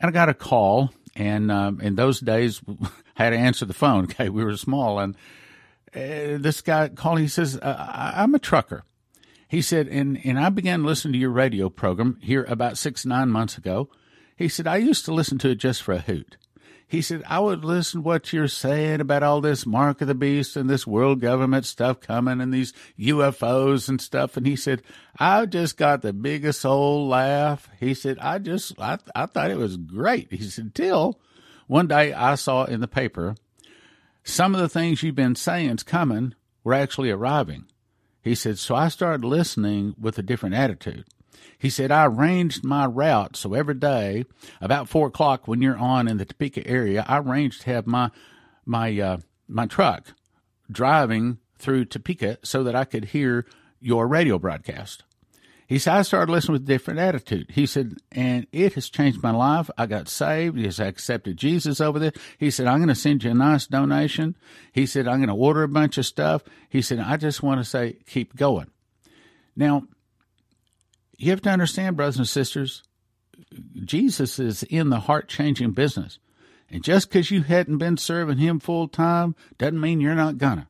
And 0.00 0.08
I 0.08 0.10
got 0.10 0.28
a 0.28 0.34
call, 0.34 0.90
and 1.14 1.50
um, 1.50 1.80
in 1.80 1.94
those 1.94 2.20
days, 2.20 2.62
I 3.16 3.24
had 3.24 3.30
to 3.30 3.36
answer 3.36 3.64
the 3.64 3.74
phone. 3.74 4.04
Okay, 4.10 4.28
we 4.28 4.44
were 4.44 4.56
small, 4.56 4.98
and 4.98 5.14
uh, 5.94 6.38
this 6.38 6.60
guy 6.60 6.88
called. 6.88 7.20
He 7.20 7.28
says, 7.28 7.56
uh, 7.56 8.12
"I'm 8.14 8.34
a 8.34 8.38
trucker." 8.38 8.84
He 9.48 9.62
said, 9.62 9.88
and 9.88 10.18
and 10.24 10.38
I 10.38 10.48
began 10.48 10.84
listening 10.84 11.14
to 11.14 11.18
your 11.18 11.30
radio 11.30 11.68
program 11.68 12.18
here 12.22 12.44
about 12.44 12.78
six 12.78 13.04
nine 13.04 13.28
months 13.28 13.58
ago. 13.58 13.90
He 14.36 14.48
said, 14.48 14.66
"I 14.66 14.76
used 14.76 15.04
to 15.04 15.14
listen 15.14 15.38
to 15.38 15.50
it 15.50 15.56
just 15.56 15.82
for 15.82 15.92
a 15.92 15.98
hoot." 15.98 16.36
He 16.90 17.02
said, 17.02 17.22
I 17.28 17.38
would 17.38 17.64
listen 17.64 18.02
what 18.02 18.32
you're 18.32 18.48
saying 18.48 19.00
about 19.00 19.22
all 19.22 19.40
this 19.40 19.64
mark 19.64 20.00
of 20.00 20.08
the 20.08 20.14
beast 20.14 20.56
and 20.56 20.68
this 20.68 20.88
world 20.88 21.20
government 21.20 21.64
stuff 21.64 22.00
coming 22.00 22.40
and 22.40 22.52
these 22.52 22.72
UFOs 22.98 23.88
and 23.88 24.00
stuff. 24.00 24.36
And 24.36 24.44
he 24.44 24.56
said, 24.56 24.82
I 25.16 25.46
just 25.46 25.76
got 25.76 26.02
the 26.02 26.12
biggest 26.12 26.66
old 26.66 27.08
laugh. 27.08 27.70
He 27.78 27.94
said, 27.94 28.18
I 28.18 28.40
just, 28.40 28.72
I, 28.80 28.98
I 29.14 29.26
thought 29.26 29.52
it 29.52 29.56
was 29.56 29.76
great. 29.76 30.32
He 30.32 30.42
said, 30.42 30.74
till 30.74 31.20
one 31.68 31.86
day 31.86 32.12
I 32.12 32.34
saw 32.34 32.64
in 32.64 32.80
the 32.80 32.88
paper, 32.88 33.36
some 34.24 34.52
of 34.56 34.60
the 34.60 34.68
things 34.68 35.04
you've 35.04 35.14
been 35.14 35.36
saying's 35.36 35.84
coming 35.84 36.34
were 36.64 36.74
actually 36.74 37.12
arriving. 37.12 37.66
He 38.20 38.34
said, 38.34 38.58
so 38.58 38.74
I 38.74 38.88
started 38.88 39.24
listening 39.24 39.94
with 39.96 40.18
a 40.18 40.24
different 40.24 40.56
attitude. 40.56 41.04
He 41.58 41.70
said, 41.70 41.90
I 41.90 42.06
arranged 42.06 42.64
my 42.64 42.86
route 42.86 43.36
so 43.36 43.54
every 43.54 43.74
day 43.74 44.24
about 44.60 44.88
four 44.88 45.08
o'clock 45.08 45.46
when 45.46 45.60
you're 45.60 45.76
on 45.78 46.08
in 46.08 46.16
the 46.16 46.24
Topeka 46.24 46.66
area, 46.66 47.04
I 47.06 47.18
arranged 47.18 47.62
to 47.62 47.70
have 47.70 47.86
my 47.86 48.10
my 48.64 48.98
uh, 48.98 49.18
my 49.48 49.66
truck 49.66 50.14
driving 50.70 51.38
through 51.58 51.84
Topeka 51.86 52.38
so 52.42 52.62
that 52.64 52.74
I 52.74 52.84
could 52.84 53.06
hear 53.06 53.46
your 53.80 54.06
radio 54.06 54.38
broadcast. 54.38 55.04
He 55.66 55.78
said, 55.78 55.94
I 55.94 56.02
started 56.02 56.32
listening 56.32 56.54
with 56.54 56.62
a 56.62 56.66
different 56.66 56.98
attitude. 56.98 57.52
He 57.52 57.64
said, 57.64 57.98
and 58.10 58.44
it 58.50 58.74
has 58.74 58.90
changed 58.90 59.22
my 59.22 59.30
life. 59.30 59.70
I 59.78 59.86
got 59.86 60.08
saved. 60.08 60.58
He 60.58 60.68
said, 60.68 60.86
I 60.86 60.88
accepted 60.88 61.36
Jesus 61.36 61.80
over 61.80 62.00
there. 62.00 62.12
He 62.38 62.50
said, 62.50 62.66
I'm 62.66 62.78
going 62.78 62.88
to 62.88 62.94
send 62.96 63.22
you 63.22 63.30
a 63.30 63.34
nice 63.34 63.68
donation. 63.68 64.36
He 64.72 64.84
said, 64.84 65.06
I'm 65.06 65.18
going 65.18 65.28
to 65.28 65.34
order 65.34 65.62
a 65.62 65.68
bunch 65.68 65.96
of 65.96 66.06
stuff. 66.06 66.42
He 66.68 66.82
said, 66.82 66.98
I 66.98 67.16
just 67.16 67.44
want 67.44 67.60
to 67.60 67.64
say, 67.64 67.98
keep 68.08 68.34
going. 68.34 68.68
Now, 69.54 69.84
you 71.22 71.30
have 71.30 71.42
to 71.42 71.50
understand, 71.50 71.96
brothers 71.96 72.18
and 72.18 72.28
sisters, 72.28 72.82
Jesus 73.84 74.38
is 74.38 74.62
in 74.64 74.90
the 74.90 75.00
heart 75.00 75.28
changing 75.28 75.72
business. 75.72 76.18
And 76.70 76.84
just 76.84 77.08
because 77.08 77.30
you 77.30 77.42
hadn't 77.42 77.78
been 77.78 77.96
serving 77.96 78.38
him 78.38 78.60
full 78.60 78.86
time 78.88 79.34
doesn't 79.58 79.80
mean 79.80 80.00
you're 80.00 80.14
not 80.14 80.38
gonna. 80.38 80.68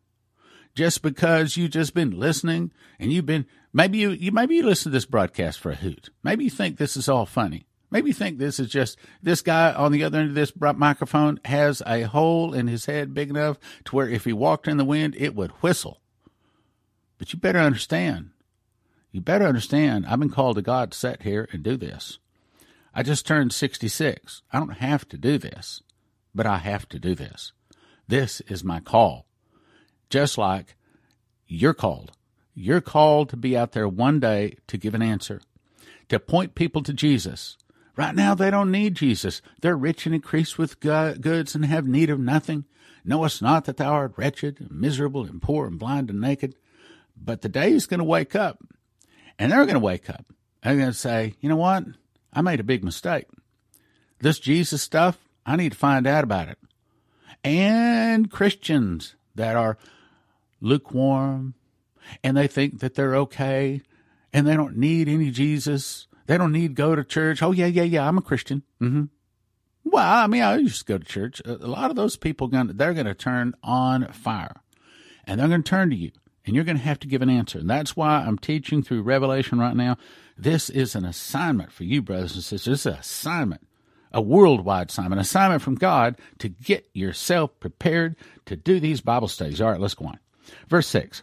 just 0.75 1.03
because 1.03 1.57
you 1.57 1.69
just 1.69 1.95
been 1.95 2.19
listening 2.19 2.73
and 2.99 3.13
you've 3.13 3.27
been 3.27 3.47
maybe 3.73 3.99
you, 3.99 4.11
you 4.11 4.33
maybe 4.33 4.57
you 4.57 4.63
listen 4.63 4.91
to 4.91 4.97
this 4.97 5.05
broadcast 5.05 5.59
for 5.59 5.73
a 5.73 5.77
hoot. 5.77 6.11
Maybe 6.23 6.45
you 6.45 6.51
think 6.51 6.77
this 6.77 6.97
is 6.97 7.09
all 7.09 7.27
funny. 7.27 7.67
Maybe 7.91 8.11
you 8.11 8.15
think 8.15 8.39
this 8.39 8.61
is 8.61 8.69
just 8.69 8.97
this 9.21 9.43
guy 9.43 9.73
on 9.73 9.91
the 9.91 10.05
other 10.05 10.19
end 10.19 10.29
of 10.29 10.35
this 10.35 10.53
microphone 10.57 11.41
has 11.45 11.83
a 11.87 12.03
hole 12.03 12.55
in 12.55 12.69
his 12.69 12.87
head 12.87 13.13
big 13.15 13.31
enough 13.31 13.59
to 13.87 13.97
where 13.97 14.09
if 14.09 14.25
he 14.25 14.33
walked 14.33 14.69
in 14.69 14.77
the 14.77 14.85
wind, 14.85 15.17
it 15.19 15.35
would 15.35 15.51
whistle. 15.63 16.01
But 17.19 17.33
you 17.33 17.39
better 17.39 17.59
understand. 17.59 18.31
You 19.13 19.21
better 19.21 19.47
understand. 19.47 20.07
I've 20.07 20.21
been 20.21 20.31
called 20.31 20.57
to 20.57 20.63
God 20.63 20.93
to 20.93 20.99
sit 20.99 21.23
here 21.23 21.49
and 21.53 21.63
do 21.63 21.77
this. 21.77 22.19
I 22.95 23.03
just 23.03 23.27
turned 23.27 23.53
66. 23.53 24.43
I 24.53 24.59
don't 24.59 24.79
have 24.79 25.09
to 25.09 25.19
do 25.19 25.39
this, 25.39 25.83
but 26.35 26.47
I 26.47 26.59
have 26.59 26.89
to 26.91 26.99
do 26.99 27.15
this. 27.15 27.53
This 28.07 28.41
is 28.43 28.65
my 28.65 28.81
call. 28.81 29.27
Just 30.09 30.39
like 30.39 30.77
you're 31.47 31.75
called. 31.75 32.13
You're 32.55 32.81
called 32.81 33.29
to 33.31 33.37
be 33.37 33.57
out 33.57 33.73
there 33.73 33.89
one 33.89 34.21
day 34.21 34.57
to 34.67 34.77
give 34.77 34.95
an 34.95 35.03
answer, 35.03 35.41
to 36.09 36.19
point 36.19 36.55
people 36.55 36.83
to 36.83 36.93
Jesus. 36.93 37.57
Right 37.97 38.15
now, 38.15 38.35
they 38.35 38.51
don't 38.51 38.71
need 38.71 38.95
Jesus. 38.95 39.43
They're 39.61 39.77
rich 39.77 40.07
and 40.07 40.15
increased 40.15 40.59
with 40.59 40.81
goods 40.81 41.55
and 41.55 41.65
have 41.65 41.87
need 41.87 42.11
of 42.11 42.19
nothing. 42.19 42.65
Knowest 43.05 43.41
not 43.41 43.65
that 43.65 43.77
thou 43.77 43.93
art 43.93 44.15
wretched, 44.17 44.61
and 44.61 44.73
miserable, 44.73 45.25
and 45.25 45.41
poor, 45.41 45.67
and 45.67 45.79
blind, 45.79 46.11
and 46.11 46.21
naked? 46.21 46.55
But 47.17 47.43
the 47.43 47.49
day 47.49 47.73
is 47.73 47.87
going 47.87 47.99
to 47.99 48.05
wake 48.05 48.35
up, 48.35 48.59
and 49.41 49.51
they're 49.51 49.65
going 49.65 49.75
to 49.75 49.81
wake 49.81 50.11
up. 50.11 50.27
They're 50.63 50.77
going 50.77 50.93
to 50.93 50.93
say, 50.93 51.35
you 51.41 51.49
know 51.49 51.57
what? 51.57 51.85
I 52.33 52.43
made 52.43 52.61
a 52.61 52.65
big 52.65 52.85
mistake. 52.85 53.25
This 54.21 54.39
Jesus 54.39 54.83
stuff, 54.83 55.19
I 55.47 55.57
need 55.57 55.73
to 55.73 55.79
find 55.79 56.07
out 56.07 56.23
about 56.23 56.49
it. 56.49 56.59
And 57.43 58.31
Christians 58.31 59.17
that 59.35 59.57
are 59.57 59.79
lukewarm 60.61 61.55
and 62.23 62.37
they 62.37 62.47
think 62.47 62.81
that 62.81 62.95
they're 62.95 63.17
okay 63.17 63.81
and 64.31 64.47
they 64.47 64.55
don't 64.57 64.77
need 64.77 65.09
any 65.09 65.31
Jesus. 65.31 66.07
They 66.27 66.37
don't 66.37 66.53
need 66.53 66.69
to 66.69 66.75
go 66.75 66.95
to 66.95 67.03
church. 67.03 67.43
Oh, 67.43 67.53
yeah, 67.53 67.67
yeah, 67.67 67.83
yeah, 67.83 68.07
I'm 68.07 68.19
a 68.19 68.23
Christian. 68.23 68.63
Mm-hmm. 68.81 69.05
Well, 69.85 70.07
I 70.07 70.27
mean, 70.27 70.43
I 70.43 70.59
used 70.59 70.81
to 70.81 70.93
go 70.93 70.99
to 70.99 71.05
church. 71.05 71.41
A 71.47 71.55
lot 71.55 71.89
of 71.89 71.97
those 71.97 72.17
people, 72.17 72.47
gonna, 72.47 72.75
they're 72.75 72.93
going 72.93 73.07
to 73.07 73.15
turn 73.15 73.55
on 73.63 74.07
fire 74.13 74.61
and 75.25 75.41
they're 75.41 75.49
going 75.49 75.63
to 75.63 75.69
turn 75.69 75.89
to 75.89 75.97
you 75.97 76.11
and 76.51 76.57
you're 76.57 76.65
going 76.65 76.79
to 76.79 76.83
have 76.83 76.99
to 76.99 77.07
give 77.07 77.23
an 77.23 77.31
answer. 77.31 77.61
And 77.61 77.71
that's 77.71 77.95
why 77.95 78.25
I'm 78.27 78.37
teaching 78.37 78.83
through 78.83 79.03
Revelation 79.03 79.61
right 79.61 79.77
now. 79.77 79.97
This 80.37 80.69
is 80.69 80.97
an 80.97 81.05
assignment 81.05 81.71
for 81.71 81.85
you, 81.85 82.03
brothers 82.03 82.35
and 82.35 82.43
sisters. 82.43 82.65
This 82.73 82.81
is 82.81 82.87
an 82.87 82.99
assignment, 82.99 83.69
a 84.11 84.21
worldwide 84.21 84.91
assignment, 84.91 85.21
an 85.21 85.21
assignment 85.21 85.63
from 85.63 85.77
God 85.77 86.19
to 86.39 86.49
get 86.49 86.91
yourself 86.93 87.53
prepared 87.61 88.17
to 88.47 88.57
do 88.57 88.81
these 88.81 89.01
Bible 89.01 89.29
studies. 89.29 89.61
All 89.61 89.71
right, 89.71 89.79
let's 89.79 89.95
go 89.95 90.07
on. 90.07 90.19
Verse 90.67 90.89
6. 90.89 91.23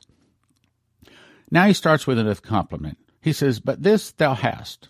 Now 1.52 1.68
he 1.68 1.74
starts 1.74 2.08
with 2.08 2.18
a 2.18 2.36
compliment. 2.42 2.98
He 3.20 3.34
says, 3.34 3.60
But 3.60 3.84
this 3.84 4.12
thou 4.12 4.34
hast, 4.34 4.88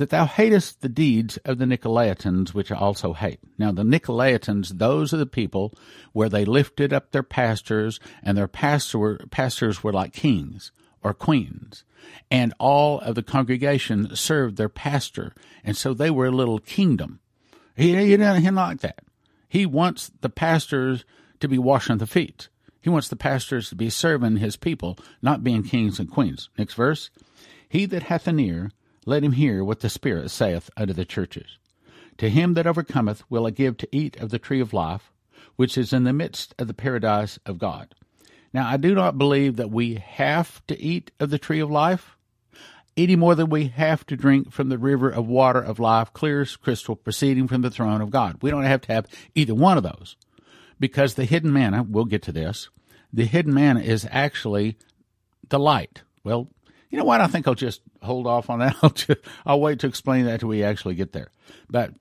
that 0.00 0.10
thou 0.10 0.26
hatest 0.26 0.80
the 0.80 0.88
deeds 0.88 1.36
of 1.44 1.58
the 1.58 1.64
Nicolaitans, 1.64 2.52
which 2.52 2.72
I 2.72 2.76
also 2.76 3.12
hate. 3.12 3.38
Now, 3.56 3.70
the 3.70 3.84
Nicolaitans, 3.84 4.78
those 4.78 5.14
are 5.14 5.18
the 5.18 5.24
people 5.24 5.72
where 6.12 6.28
they 6.28 6.44
lifted 6.44 6.92
up 6.92 7.12
their 7.12 7.22
pastors, 7.22 8.00
and 8.22 8.36
their 8.36 8.48
pastor, 8.48 9.20
pastors 9.30 9.84
were 9.84 9.92
like 9.92 10.12
kings 10.12 10.72
or 11.02 11.14
queens 11.14 11.84
and 12.30 12.54
all 12.58 13.00
of 13.00 13.14
the 13.14 13.22
congregation 13.22 14.14
served 14.14 14.56
their 14.56 14.68
pastor, 14.68 15.34
and 15.64 15.76
so 15.76 15.92
they 15.92 16.10
were 16.10 16.26
a 16.26 16.30
little 16.30 16.58
kingdom. 16.58 17.20
He, 17.76 17.94
he 17.94 18.16
didn't 18.16 18.54
like 18.54 18.80
that. 18.80 19.00
He 19.48 19.66
wants 19.66 20.10
the 20.20 20.28
pastors 20.28 21.04
to 21.40 21.48
be 21.48 21.58
washing 21.58 21.98
the 21.98 22.06
feet. 22.06 22.48
He 22.80 22.90
wants 22.90 23.08
the 23.08 23.16
pastors 23.16 23.68
to 23.68 23.74
be 23.74 23.90
serving 23.90 24.36
his 24.36 24.56
people, 24.56 24.98
not 25.20 25.44
being 25.44 25.62
kings 25.62 25.98
and 25.98 26.10
queens. 26.10 26.48
Next 26.56 26.74
verse. 26.74 27.10
He 27.68 27.84
that 27.86 28.04
hath 28.04 28.26
an 28.26 28.40
ear, 28.40 28.70
let 29.06 29.24
him 29.24 29.32
hear 29.32 29.64
what 29.64 29.80
the 29.80 29.88
Spirit 29.88 30.30
saith 30.30 30.70
unto 30.76 30.92
the 30.92 31.04
churches. 31.04 31.58
To 32.18 32.28
him 32.28 32.54
that 32.54 32.66
overcometh 32.66 33.22
will 33.30 33.46
I 33.46 33.50
give 33.50 33.76
to 33.78 33.88
eat 33.96 34.16
of 34.16 34.30
the 34.30 34.38
tree 34.38 34.60
of 34.60 34.72
life, 34.72 35.10
which 35.56 35.78
is 35.78 35.92
in 35.92 36.04
the 36.04 36.12
midst 36.12 36.54
of 36.58 36.66
the 36.66 36.74
paradise 36.74 37.38
of 37.46 37.58
God. 37.58 37.94
Now, 38.52 38.68
I 38.68 38.76
do 38.76 38.94
not 38.94 39.18
believe 39.18 39.56
that 39.56 39.70
we 39.70 39.94
have 39.94 40.64
to 40.66 40.80
eat 40.80 41.12
of 41.20 41.30
the 41.30 41.38
tree 41.38 41.60
of 41.60 41.70
life 41.70 42.16
any 42.96 43.16
more 43.16 43.34
than 43.34 43.48
we 43.48 43.68
have 43.68 44.04
to 44.06 44.16
drink 44.16 44.52
from 44.52 44.68
the 44.68 44.78
river 44.78 45.08
of 45.08 45.26
water 45.26 45.60
of 45.60 45.78
life, 45.78 46.12
clear 46.12 46.42
as 46.42 46.56
crystal, 46.56 46.96
proceeding 46.96 47.48
from 47.48 47.62
the 47.62 47.70
throne 47.70 48.00
of 48.00 48.10
God. 48.10 48.38
We 48.42 48.50
don't 48.50 48.64
have 48.64 48.82
to 48.82 48.92
have 48.92 49.06
either 49.34 49.54
one 49.54 49.76
of 49.76 49.82
those 49.84 50.16
because 50.78 51.14
the 51.14 51.24
hidden 51.24 51.52
manna, 51.52 51.82
we'll 51.82 52.04
get 52.04 52.22
to 52.24 52.32
this, 52.32 52.68
the 53.12 53.24
hidden 53.24 53.54
manna 53.54 53.80
is 53.80 54.06
actually 54.10 54.76
the 55.48 55.58
light. 55.58 56.02
Well, 56.24 56.48
you 56.90 56.98
know 56.98 57.04
what? 57.04 57.20
I 57.20 57.28
think 57.28 57.46
I'll 57.46 57.54
just 57.54 57.80
hold 58.02 58.26
off 58.26 58.50
on 58.50 58.58
that. 58.58 58.76
I'll, 58.82 58.90
just, 58.90 59.20
I'll 59.46 59.60
wait 59.60 59.78
to 59.80 59.86
explain 59.86 60.26
that 60.26 60.40
till 60.40 60.48
we 60.48 60.62
actually 60.62 60.96
get 60.96 61.12
there. 61.12 61.30
But 61.68 61.94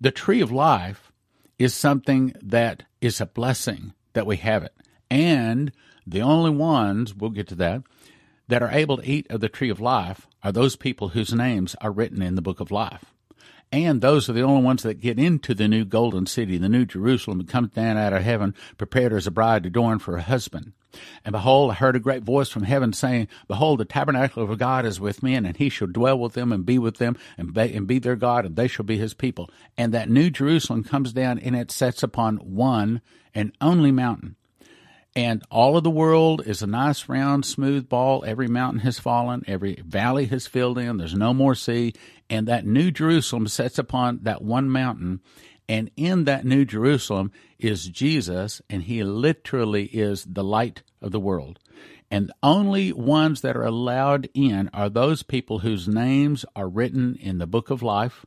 the 0.00 0.10
tree 0.10 0.40
of 0.40 0.50
life 0.50 1.12
is 1.58 1.74
something 1.74 2.34
that 2.42 2.84
is 3.00 3.20
a 3.20 3.26
blessing 3.26 3.92
that 4.14 4.26
we 4.26 4.36
have 4.38 4.62
it. 4.62 4.74
And 5.10 5.72
the 6.06 6.22
only 6.22 6.50
ones, 6.50 7.14
we'll 7.14 7.30
get 7.30 7.48
to 7.48 7.54
that, 7.56 7.82
that 8.48 8.62
are 8.62 8.70
able 8.70 8.96
to 8.96 9.08
eat 9.08 9.26
of 9.30 9.40
the 9.40 9.48
tree 9.48 9.70
of 9.70 9.80
life 9.80 10.26
are 10.42 10.52
those 10.52 10.76
people 10.76 11.10
whose 11.10 11.32
names 11.32 11.76
are 11.80 11.92
written 11.92 12.22
in 12.22 12.34
the 12.34 12.42
book 12.42 12.60
of 12.60 12.70
life. 12.70 13.14
And 13.70 14.00
those 14.02 14.28
are 14.28 14.34
the 14.34 14.42
only 14.42 14.62
ones 14.62 14.82
that 14.82 15.00
get 15.00 15.18
into 15.18 15.54
the 15.54 15.68
new 15.68 15.84
golden 15.84 16.26
city, 16.26 16.58
the 16.58 16.68
new 16.68 16.84
Jerusalem 16.84 17.38
that 17.38 17.48
comes 17.48 17.70
down 17.70 17.96
out 17.96 18.12
of 18.12 18.22
heaven, 18.22 18.54
prepared 18.76 19.12
as 19.14 19.26
a 19.26 19.30
bride 19.30 19.64
adorned 19.64 20.02
for 20.02 20.16
a 20.16 20.22
husband. 20.22 20.72
And 21.24 21.32
behold, 21.32 21.70
I 21.70 21.74
heard 21.74 21.96
a 21.96 22.00
great 22.00 22.22
voice 22.22 22.48
from 22.48 22.64
heaven 22.64 22.92
saying, 22.92 23.28
Behold, 23.48 23.80
the 23.80 23.84
tabernacle 23.84 24.42
of 24.42 24.58
God 24.58 24.84
is 24.84 25.00
with 25.00 25.22
men, 25.22 25.46
and 25.46 25.56
he 25.56 25.68
shall 25.68 25.88
dwell 25.88 26.18
with 26.18 26.34
them 26.34 26.52
and 26.52 26.66
be 26.66 26.78
with 26.78 26.98
them 26.98 27.16
and 27.36 27.52
be, 27.52 27.74
and 27.74 27.86
be 27.86 27.98
their 27.98 28.16
God, 28.16 28.44
and 28.44 28.56
they 28.56 28.68
shall 28.68 28.84
be 28.84 28.98
his 28.98 29.14
people. 29.14 29.50
And 29.76 29.92
that 29.94 30.10
new 30.10 30.30
Jerusalem 30.30 30.84
comes 30.84 31.12
down 31.12 31.38
and 31.38 31.56
it 31.56 31.70
sets 31.70 32.02
upon 32.02 32.36
one 32.36 33.00
and 33.34 33.52
only 33.60 33.92
mountain. 33.92 34.36
And 35.14 35.42
all 35.50 35.76
of 35.76 35.84
the 35.84 35.90
world 35.90 36.46
is 36.46 36.62
a 36.62 36.66
nice 36.66 37.08
round 37.08 37.44
smooth 37.44 37.88
ball. 37.88 38.24
Every 38.26 38.48
mountain 38.48 38.80
has 38.80 38.98
fallen. 38.98 39.42
Every 39.46 39.74
valley 39.84 40.26
has 40.26 40.46
filled 40.46 40.78
in. 40.78 40.96
There's 40.96 41.14
no 41.14 41.34
more 41.34 41.54
sea. 41.54 41.92
And 42.30 42.48
that 42.48 42.64
new 42.64 42.90
jerusalem 42.90 43.46
sets 43.46 43.78
upon 43.78 44.20
that 44.22 44.40
one 44.40 44.70
mountain 44.70 45.20
and 45.72 45.90
in 45.96 46.24
that 46.24 46.44
new 46.44 46.64
jerusalem 46.64 47.32
is 47.58 47.88
jesus 47.88 48.60
and 48.68 48.82
he 48.84 49.02
literally 49.02 49.84
is 49.86 50.24
the 50.24 50.44
light 50.44 50.82
of 51.02 51.10
the 51.10 51.20
world. 51.20 51.58
And 52.10 52.32
only 52.42 52.92
ones 52.92 53.40
that 53.40 53.56
are 53.56 53.64
allowed 53.64 54.28
in 54.34 54.70
are 54.72 54.88
those 54.88 55.22
people 55.22 55.60
whose 55.60 55.88
names 55.88 56.44
are 56.54 56.68
written 56.68 57.16
in 57.16 57.38
the 57.38 57.46
book 57.46 57.70
of 57.70 57.82
life. 57.82 58.24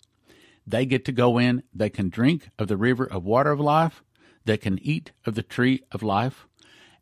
They 0.68 0.86
get 0.86 1.06
to 1.06 1.12
go 1.12 1.38
in. 1.38 1.64
They 1.74 1.90
can 1.90 2.10
drink 2.10 2.50
of 2.58 2.68
the 2.68 2.78
river 2.78 3.06
of 3.06 3.24
water 3.24 3.52
of 3.52 3.60
life. 3.60 4.04
They 4.44 4.58
can 4.58 4.80
eat 4.82 5.12
of 5.26 5.36
the 5.36 5.44
tree 5.44 5.84
of 5.92 6.02
life. 6.02 6.48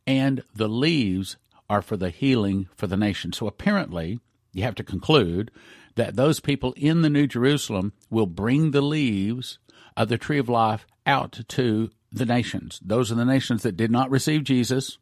And 0.06 0.44
the 0.54 0.68
leaves 0.68 1.38
are 1.70 1.82
for 1.82 1.96
the 1.96 2.10
healing 2.10 2.68
for 2.76 2.88
the 2.88 2.98
nation. 2.98 3.32
So 3.32 3.48
apparently, 3.48 4.20
you 4.52 4.64
have 4.64 4.76
to 4.76 4.84
conclude 4.84 5.52
that 5.96 6.18
those 6.18 6.42
people 6.42 6.74
in 6.76 7.02
the 7.02 7.10
New 7.10 7.28
Jerusalem 7.28 7.94
will 8.10 8.26
bring 8.26 8.72
the 8.72 8.82
leaves 8.82 9.58
of 9.96 10.10
the 10.10 10.18
tree 10.18 10.40
of 10.40 10.50
life 10.50 10.86
out 11.06 11.40
to 11.48 11.92
the 12.12 12.26
nations. 12.26 12.80
Those 12.84 13.12
are 13.12 13.16
the 13.16 13.26
nations 13.26 13.64
that 13.64 13.78
did 13.78 13.92
not 13.92 14.10
receive 14.10 14.44
Jesus, 14.44 14.98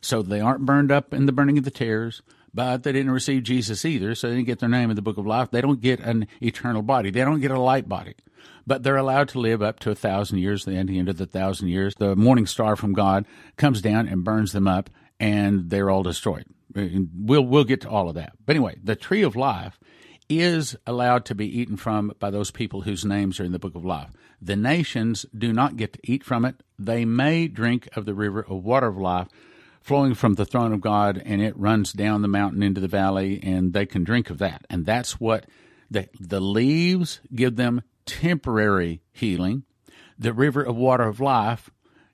so 0.00 0.22
they 0.22 0.40
aren't 0.40 0.66
burned 0.66 0.92
up 0.92 1.12
in 1.12 1.26
the 1.26 1.32
burning 1.32 1.58
of 1.58 1.64
the 1.64 1.70
tares, 1.70 2.22
but 2.52 2.82
they 2.82 2.92
didn't 2.92 3.10
receive 3.10 3.42
Jesus 3.42 3.84
either, 3.84 4.14
so 4.14 4.28
they 4.28 4.36
didn't 4.36 4.46
get 4.46 4.60
their 4.60 4.68
name 4.68 4.90
in 4.90 4.96
the 4.96 5.02
book 5.02 5.18
of 5.18 5.26
life. 5.26 5.50
They 5.50 5.60
don't 5.60 5.80
get 5.80 6.00
an 6.00 6.28
eternal 6.40 6.82
body. 6.82 7.10
They 7.10 7.24
don't 7.24 7.40
get 7.40 7.50
a 7.50 7.58
light 7.58 7.88
body 7.88 8.14
but 8.66 8.82
they're 8.82 8.96
allowed 8.96 9.28
to 9.28 9.38
live 9.38 9.62
up 9.62 9.78
to 9.80 9.90
a 9.90 9.94
thousand 9.94 10.38
years. 10.38 10.64
The 10.64 10.76
end 10.76 11.08
of 11.08 11.18
the 11.18 11.26
thousand 11.26 11.68
years, 11.68 11.94
the 11.96 12.16
morning 12.16 12.46
star 12.46 12.76
from 12.76 12.92
God 12.92 13.26
comes 13.56 13.82
down 13.82 14.08
and 14.08 14.24
burns 14.24 14.52
them 14.52 14.66
up, 14.66 14.90
and 15.20 15.70
they're 15.70 15.90
all 15.90 16.02
destroyed. 16.02 16.46
We'll 16.74 17.44
we'll 17.44 17.64
get 17.64 17.82
to 17.82 17.88
all 17.88 18.08
of 18.08 18.14
that. 18.16 18.32
But 18.44 18.56
anyway, 18.56 18.76
the 18.82 18.96
tree 18.96 19.22
of 19.22 19.36
life 19.36 19.78
is 20.40 20.76
allowed 20.86 21.24
to 21.26 21.34
be 21.34 21.46
eaten 21.46 21.76
from 21.76 22.12
by 22.18 22.30
those 22.30 22.50
people 22.50 22.82
whose 22.82 23.04
names 23.04 23.40
are 23.40 23.44
in 23.44 23.52
the 23.52 23.58
book 23.58 23.74
of 23.74 23.84
life. 23.84 24.10
The 24.40 24.56
nations 24.56 25.26
do 25.36 25.52
not 25.52 25.76
get 25.76 25.94
to 25.94 26.00
eat 26.04 26.24
from 26.24 26.44
it. 26.44 26.62
They 26.78 27.04
may 27.04 27.48
drink 27.48 27.88
of 27.96 28.04
the 28.04 28.14
river 28.14 28.40
of 28.40 28.64
water 28.64 28.86
of 28.86 28.98
life 28.98 29.28
flowing 29.80 30.14
from 30.14 30.34
the 30.34 30.46
throne 30.46 30.72
of 30.72 30.80
God, 30.80 31.20
and 31.24 31.42
it 31.42 31.56
runs 31.58 31.92
down 31.92 32.22
the 32.22 32.28
mountain 32.28 32.62
into 32.62 32.80
the 32.80 32.88
valley, 32.88 33.38
and 33.42 33.72
they 33.72 33.84
can 33.84 34.02
drink 34.02 34.30
of 34.30 34.38
that. 34.38 34.66
And 34.70 34.86
that's 34.86 35.20
what 35.20 35.46
the, 35.90 36.08
the 36.18 36.40
leaves 36.40 37.20
give 37.34 37.56
them 37.56 37.82
temporary 38.06 39.02
healing. 39.12 39.64
The 40.18 40.32
river 40.32 40.62
of 40.62 40.76
water 40.76 41.04
of 41.04 41.20
life 41.20 41.70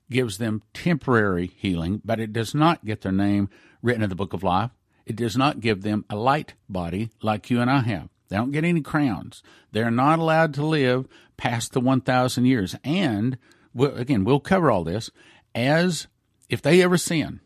gives 0.09 0.37
them 0.37 0.61
temporary 0.73 1.47
healing, 1.55 2.01
but 2.03 2.19
it 2.19 2.33
does 2.33 2.53
not 2.53 2.83
get 2.83 3.01
their 3.01 3.11
name 3.13 3.49
written 3.81 4.03
in 4.03 4.09
the 4.09 4.15
book 4.15 4.33
of 4.33 4.43
life. 4.43 4.71
It 5.05 5.15
does 5.15 5.35
not 5.35 5.59
give 5.59 5.81
them 5.81 6.05
a 6.09 6.15
light 6.15 6.53
body 6.69 7.09
like 7.21 7.49
you 7.49 7.59
and 7.61 7.69
I 7.69 7.81
have. 7.81 8.09
They 8.29 8.37
don't 8.37 8.51
get 8.51 8.63
any 8.63 8.81
crowns. 8.81 9.43
They're 9.71 9.91
not 9.91 10.19
allowed 10.19 10.53
to 10.53 10.65
live 10.65 11.07
past 11.35 11.73
the 11.73 11.81
1,000 11.81 12.45
years. 12.45 12.75
And 12.83 13.37
again, 13.77 14.23
we'll 14.23 14.39
cover 14.39 14.71
all 14.71 14.83
this 14.83 15.09
as 15.53 16.07
if 16.49 16.61
they 16.61 16.81
ever 16.81 16.97
sin, 16.97 17.41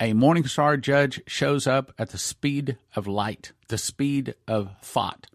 a 0.00 0.12
morning 0.12 0.46
star 0.46 0.76
judge 0.76 1.20
shows 1.26 1.66
up 1.66 1.92
at 1.98 2.10
the 2.10 2.18
speed 2.18 2.78
of 2.94 3.06
light, 3.06 3.52
the 3.68 3.78
speed 3.78 4.34
of 4.46 4.70
thought, 4.80 5.26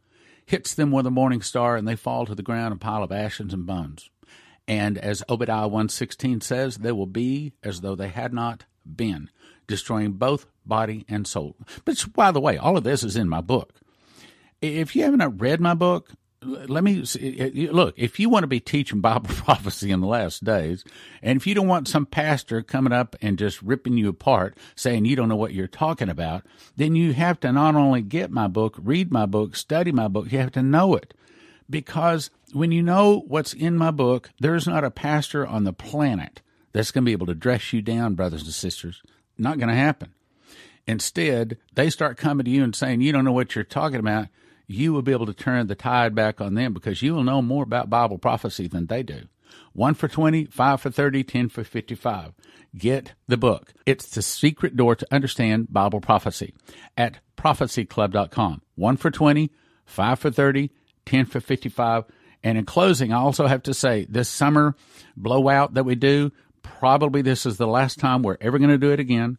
hits 0.46 0.74
them 0.74 0.92
with 0.92 1.06
a 1.06 1.12
morning 1.12 1.42
star, 1.42 1.76
and 1.76 1.88
they 1.88 1.96
fall 1.96 2.26
to 2.26 2.34
the 2.34 2.42
ground 2.42 2.74
a 2.74 2.78
pile 2.78 3.04
of 3.04 3.12
ashes 3.12 3.54
and 3.54 3.66
bones. 3.66 4.10
And 4.68 4.98
as 4.98 5.24
Obadiah 5.28 5.68
116 5.68 6.42
says, 6.42 6.78
they 6.78 6.94
will 6.94 7.06
be 7.06 7.54
as 7.62 7.82
though 7.82 7.96
they 7.96 8.08
had 8.08 8.34
not 8.34 8.66
been, 8.86 9.30
destroying 9.68 10.14
both 10.14 10.46
body 10.66 11.06
and 11.10 11.28
soul. 11.28 11.56
But 11.86 12.04
by 12.14 12.32
the 12.32 12.42
way, 12.42 12.58
all 12.58 12.78
of 12.78 12.84
this 12.84 13.04
is 13.04 13.16
in 13.16 13.30
my 13.30 13.42
book. 13.42 13.74
If 14.62 14.96
you 14.96 15.04
haven't 15.04 15.40
read 15.40 15.60
my 15.60 15.74
book, 15.74 16.12
let 16.46 16.84
me 16.84 17.04
look. 17.72 17.94
If 17.98 18.20
you 18.20 18.30
want 18.30 18.44
to 18.44 18.48
be 18.48 18.60
teaching 18.60 19.02
Bible 19.02 19.30
prophecy 19.30 19.92
in 19.92 20.02
the 20.02 20.08
last 20.08 20.44
days, 20.44 20.84
and 21.22 21.38
if 21.38 21.48
you 21.48 21.56
don't 21.56 21.68
want 21.68 21.88
some 21.88 22.06
pastor 22.06 22.62
coming 22.62 22.94
up 22.94 23.16
and 23.22 23.38
just 23.38 23.62
ripping 23.62 23.98
you 23.98 24.10
apart, 24.10 24.58
saying 24.76 25.06
you 25.06 25.16
don't 25.16 25.30
know 25.30 25.36
what 25.36 25.54
you're 25.54 25.68
talking 25.68 26.10
about, 26.10 26.44
then 26.76 26.96
you 26.96 27.14
have 27.14 27.40
to 27.42 27.52
not 27.52 27.76
only 27.76 28.02
get 28.02 28.32
my 28.32 28.48
book, 28.48 28.78
read 28.82 29.12
my 29.12 29.26
book, 29.26 29.56
study 29.56 29.92
my 29.92 30.08
book, 30.08 30.32
you 30.32 30.40
have 30.40 30.52
to 30.54 30.64
know 30.64 30.96
it. 30.96 31.14
Because 31.70 32.30
when 32.52 32.72
you 32.72 32.84
know 32.84 33.24
what's 33.28 33.54
in 33.54 33.78
my 33.78 33.92
book, 33.92 34.30
there's 34.40 34.68
not 34.68 34.84
a 34.84 34.92
pastor 34.92 35.48
on 35.48 35.64
the 35.64 35.74
planet 35.74 36.42
that's 36.72 36.92
going 36.92 37.04
to 37.04 37.06
be 37.06 37.14
able 37.14 37.28
to 37.28 37.36
dress 37.36 37.72
you 37.72 37.82
down, 37.82 38.16
brothers 38.16 38.44
and 38.44 38.54
sisters. 38.54 39.02
Not 39.38 39.58
going 39.58 39.70
to 39.70 39.76
happen. 39.76 40.14
Instead, 40.86 41.58
they 41.74 41.90
start 41.90 42.18
coming 42.18 42.46
to 42.46 42.52
you 42.52 42.64
and 42.64 42.76
saying, 42.76 43.02
You 43.02 43.12
don't 43.12 43.26
know 43.26 43.32
what 43.32 43.56
you're 43.56 43.64
talking 43.64 44.00
about 44.00 44.28
you 44.68 44.94
will 44.94 45.02
be 45.02 45.12
able 45.12 45.26
to 45.26 45.34
turn 45.34 45.68
the 45.68 45.76
tide 45.76 46.16
back 46.16 46.42
on 46.42 46.54
them 46.54 46.74
because 46.74 47.02
you 47.02 47.14
will 47.14 47.24
know 47.24 47.42
more 47.42 47.64
about 47.64 47.90
Bible 47.90 48.18
prophecy 48.18 48.68
than 48.68 48.88
they 48.88 49.04
do. 49.04 49.24
One 49.74 49.94
for 49.94 50.08
20, 50.08 50.46
five 50.46 50.82
for 50.82 50.90
30, 50.90 51.24
10 51.24 51.50
for 51.50 51.64
55. 51.64 52.34
Get 52.76 53.14
the 53.28 53.38
book. 53.38 53.74
It's 53.86 54.08
the 54.10 54.22
secret 54.22 54.76
door 54.76 54.96
to 54.96 55.08
understand 55.12 55.72
Bible 55.72 56.02
prophecy 56.02 56.54
at 56.98 57.20
prophecyclub.com. 57.38 58.62
One 58.76 58.98
for 58.98 59.12
20, 59.12 59.52
five 59.86 60.20
for 60.20 60.32
30, 60.32 60.72
10 61.06 61.26
for 61.26 61.40
55. 61.40 62.06
And 62.44 62.58
in 62.58 62.66
closing, 62.66 63.14
I 63.14 63.18
also 63.18 63.48
have 63.48 63.64
to 63.64 63.74
say 63.74 64.06
this 64.10 64.28
summer 64.28 64.76
blowout 65.16 65.76
that 65.76 65.86
we 65.86 65.96
do, 65.96 66.32
probably 66.64 67.22
this 67.22 67.46
is 67.46 67.58
the 67.58 67.68
last 67.68 68.00
time 68.00 68.24
we're 68.24 68.38
ever 68.42 68.58
going 68.58 68.72
to 68.72 68.78
do 68.78 68.92
it 68.92 69.00
again. 69.00 69.38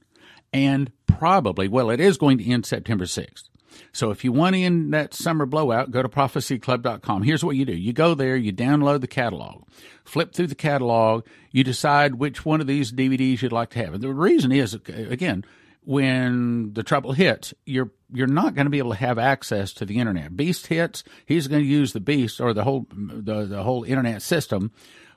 And 0.52 0.92
probably, 1.06 1.66
well, 1.66 1.90
it 1.90 2.00
is 2.00 2.16
going 2.16 2.38
to 2.38 2.48
end 2.48 2.64
September 2.64 3.04
6th. 3.04 3.48
So 3.92 4.10
if 4.10 4.24
you 4.24 4.32
want 4.32 4.54
in 4.54 4.90
that 4.90 5.14
summer 5.14 5.46
blowout, 5.46 5.90
go 5.90 6.02
to 6.02 6.08
prophecyclub.com. 6.08 7.22
Here's 7.22 7.44
what 7.44 7.56
you 7.56 7.64
do. 7.64 7.74
You 7.74 7.92
go 7.92 8.14
there, 8.14 8.37
you 8.37 8.52
download 8.52 9.00
the 9.00 9.08
catalog, 9.08 9.64
flip 10.04 10.32
through 10.32 10.46
the 10.48 10.54
catalog, 10.54 11.26
you 11.50 11.64
decide 11.64 12.16
which 12.16 12.44
one 12.44 12.60
of 12.60 12.66
these 12.66 12.92
DVDs 12.92 13.42
you'd 13.42 13.52
like 13.52 13.70
to 13.70 13.78
have. 13.80 13.94
And 13.94 14.02
the 14.02 14.12
reason 14.12 14.52
is, 14.52 14.74
again, 14.74 15.44
when 15.84 16.72
the 16.72 16.82
trouble 16.82 17.12
hits, 17.12 17.52
you're 17.66 17.90
you're 18.12 18.26
not 18.26 18.54
going 18.54 18.66
to 18.66 18.70
be 18.70 18.78
able 18.78 18.92
to 18.92 18.98
have 18.98 19.18
access 19.18 19.72
to 19.74 19.84
the 19.84 19.98
internet. 19.98 20.37
Beast 20.37 20.68
hits, 20.68 21.04
he's 21.26 21.48
going 21.48 21.62
to 21.62 21.68
use 21.68 21.92
the 21.92 22.00
beast 22.00 22.40
or 22.40 22.54
the 22.54 22.64
whole 22.64 22.87
the, 22.90 23.44
the 23.44 23.62
whole 23.62 23.84
internet 23.84 24.22
system 24.22 24.72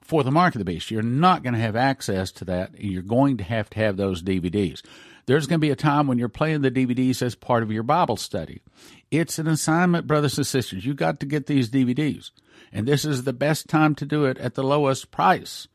for 0.08 0.24
the 0.24 0.32
mark 0.32 0.56
of 0.56 0.60
the 0.60 0.65
beast. 0.65 0.89
You're 0.89 1.02
not 1.04 1.43
going 1.43 1.54
to 1.54 1.60
have 1.60 1.76
access 1.76 2.32
to 2.32 2.46
that. 2.46 2.80
You're 2.80 3.02
going 3.02 3.38
to 3.38 3.43
have 3.43 3.70
to 3.72 3.80
have 3.80 3.98
those 3.98 4.24
DVDs. 4.24 4.82
There's 5.26 5.46
going 5.46 5.60
to 5.60 5.65
be 5.65 5.72
a 5.72 5.76
time 5.76 6.08
when 6.08 6.17
you're 6.17 6.30
playing 6.30 6.62
the 6.62 6.72
DVDs 6.72 7.22
as 7.22 7.36
part 7.36 7.62
of 7.62 7.72
your 7.72 7.84
Bible 7.84 8.15
study. 8.15 8.62
It's 9.12 9.38
an 9.38 9.48
assignment, 9.48 10.08
brothers 10.08 10.38
and 10.38 10.48
sisters. 10.48 10.86
You 10.86 10.93
got 10.93 11.20
to 11.20 11.26
get 11.26 11.48
these 11.48 11.70
DVDs. 11.70 12.32
And 12.72 12.88
this 12.88 13.04
is 13.04 13.24
the 13.24 13.34
best 13.34 13.67
time 13.67 13.96
to 13.96 14.06
do 14.06 14.24
it 14.24 14.38
at 14.38 14.56
the 14.56 14.63
lowest 14.63 15.12
price. 15.12 15.67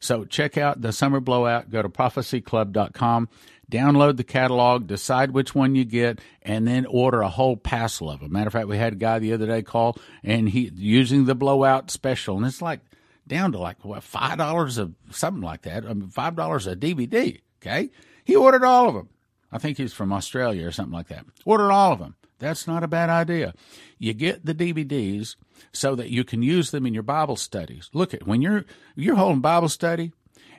So 0.00 0.24
check 0.24 0.58
out 0.58 0.82
the 0.82 0.92
summer 0.92 1.20
blowout. 1.20 1.70
Go 1.70 1.80
to 1.80 1.88
prophecyclub.com, 1.88 3.28
download 3.70 4.16
the 4.16 4.24
catalog, 4.24 4.88
decide 4.88 5.30
which 5.30 5.54
one 5.54 5.76
you 5.76 5.84
get, 5.84 6.20
and 6.42 6.66
then 6.66 6.86
order 6.86 7.22
a 7.22 7.28
whole 7.28 7.56
passel 7.56 8.10
of 8.10 8.18
them. 8.18 8.32
Matter 8.32 8.48
of 8.48 8.52
fact, 8.52 8.68
we 8.68 8.78
had 8.78 8.94
a 8.94 8.96
guy 8.96 9.20
the 9.20 9.32
other 9.32 9.46
day 9.46 9.62
call 9.62 9.96
and 10.24 10.48
he 10.48 10.72
using 10.74 11.24
the 11.24 11.36
blowout 11.36 11.92
special, 11.92 12.36
and 12.36 12.46
it's 12.46 12.60
like 12.60 12.80
down 13.26 13.52
to 13.52 13.58
like 13.58 13.84
what 13.84 14.02
five 14.02 14.38
dollars 14.38 14.78
of 14.78 14.94
something 15.10 15.42
like 15.42 15.62
that. 15.62 15.84
I 15.84 15.92
mean, 15.94 16.08
five 16.08 16.36
dollars 16.36 16.66
a 16.66 16.76
DVD. 16.76 17.40
Okay, 17.60 17.90
he 18.24 18.36
ordered 18.36 18.64
all 18.64 18.88
of 18.88 18.94
them. 18.94 19.08
I 19.50 19.58
think 19.58 19.78
he's 19.78 19.92
from 19.92 20.12
Australia 20.12 20.66
or 20.66 20.72
something 20.72 20.92
like 20.92 21.08
that. 21.08 21.24
Ordered 21.44 21.70
all 21.70 21.92
of 21.92 21.98
them. 21.98 22.16
That's 22.38 22.66
not 22.66 22.82
a 22.82 22.88
bad 22.88 23.08
idea. 23.08 23.54
You 23.98 24.12
get 24.12 24.44
the 24.44 24.54
DVDs 24.54 25.36
so 25.72 25.94
that 25.94 26.10
you 26.10 26.24
can 26.24 26.42
use 26.42 26.70
them 26.70 26.86
in 26.86 26.92
your 26.92 27.02
Bible 27.02 27.36
studies. 27.36 27.88
Look 27.94 28.12
at 28.12 28.26
when 28.26 28.42
you're 28.42 28.64
you're 28.94 29.16
holding 29.16 29.40
Bible 29.40 29.68
study 29.68 30.12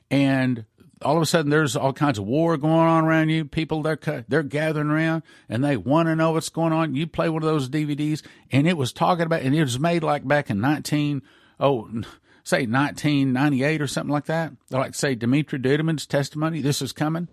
and 0.10 0.66
all 1.04 1.16
of 1.16 1.22
a 1.22 1.26
sudden 1.28 1.52
there's 1.52 1.76
all 1.76 1.94
kinds 1.94 2.18
of 2.18 2.26
war 2.26 2.58
going 2.58 2.74
on 2.74 3.04
around 3.04 3.30
you. 3.30 3.46
People 3.46 3.84
they're 3.84 4.26
they're 4.28 4.44
gathering 4.44 4.90
around 4.90 5.24
and 5.48 5.64
they 5.64 5.78
want 5.78 6.08
to 6.08 6.16
know 6.16 6.32
what's 6.32 6.50
going 6.50 6.74
on. 6.74 6.96
You 6.96 7.06
play 7.06 7.30
one 7.30 7.44
of 7.44 7.50
those 7.50 7.70
DVDs 7.70 8.24
and 8.52 8.68
it 8.68 8.78
was 8.78 8.92
talking 8.92 9.26
about 9.26 9.42
and 9.42 9.56
it 9.56 9.62
was 9.62 9.80
made 9.80 10.04
like 10.04 10.28
back 10.28 10.50
in 10.50 10.60
19 10.60 11.22
oh 11.60 12.04
say 12.48 12.66
1998 12.66 13.82
or 13.82 13.88
something 13.88 14.12
like 14.12 14.26
that. 14.26 14.54
Like 14.70 14.96
say 14.96 15.16
Dimitri 15.16 15.60
Duduman's 15.60 16.06
testimony. 16.06 16.62
This 16.62 16.82
is 16.82 16.94
coming 16.94 17.28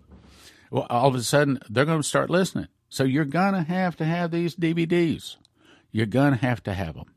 well, 0.75 0.87
all 0.89 1.07
of 1.07 1.15
a 1.15 1.23
sudden 1.23 1.59
they're 1.69 1.85
going 1.85 2.01
to 2.01 2.07
start 2.07 2.29
listening. 2.29 2.67
So 2.89 3.03
you're 3.03 3.25
going 3.25 3.53
to 3.53 3.63
have 3.63 3.95
to 3.97 4.05
have 4.05 4.31
these 4.31 4.55
DVDs. 4.55 5.37
You're 5.91 6.05
going 6.05 6.33
to 6.33 6.45
have 6.45 6.61
to 6.63 6.73
have 6.73 6.95
them. 6.95 7.13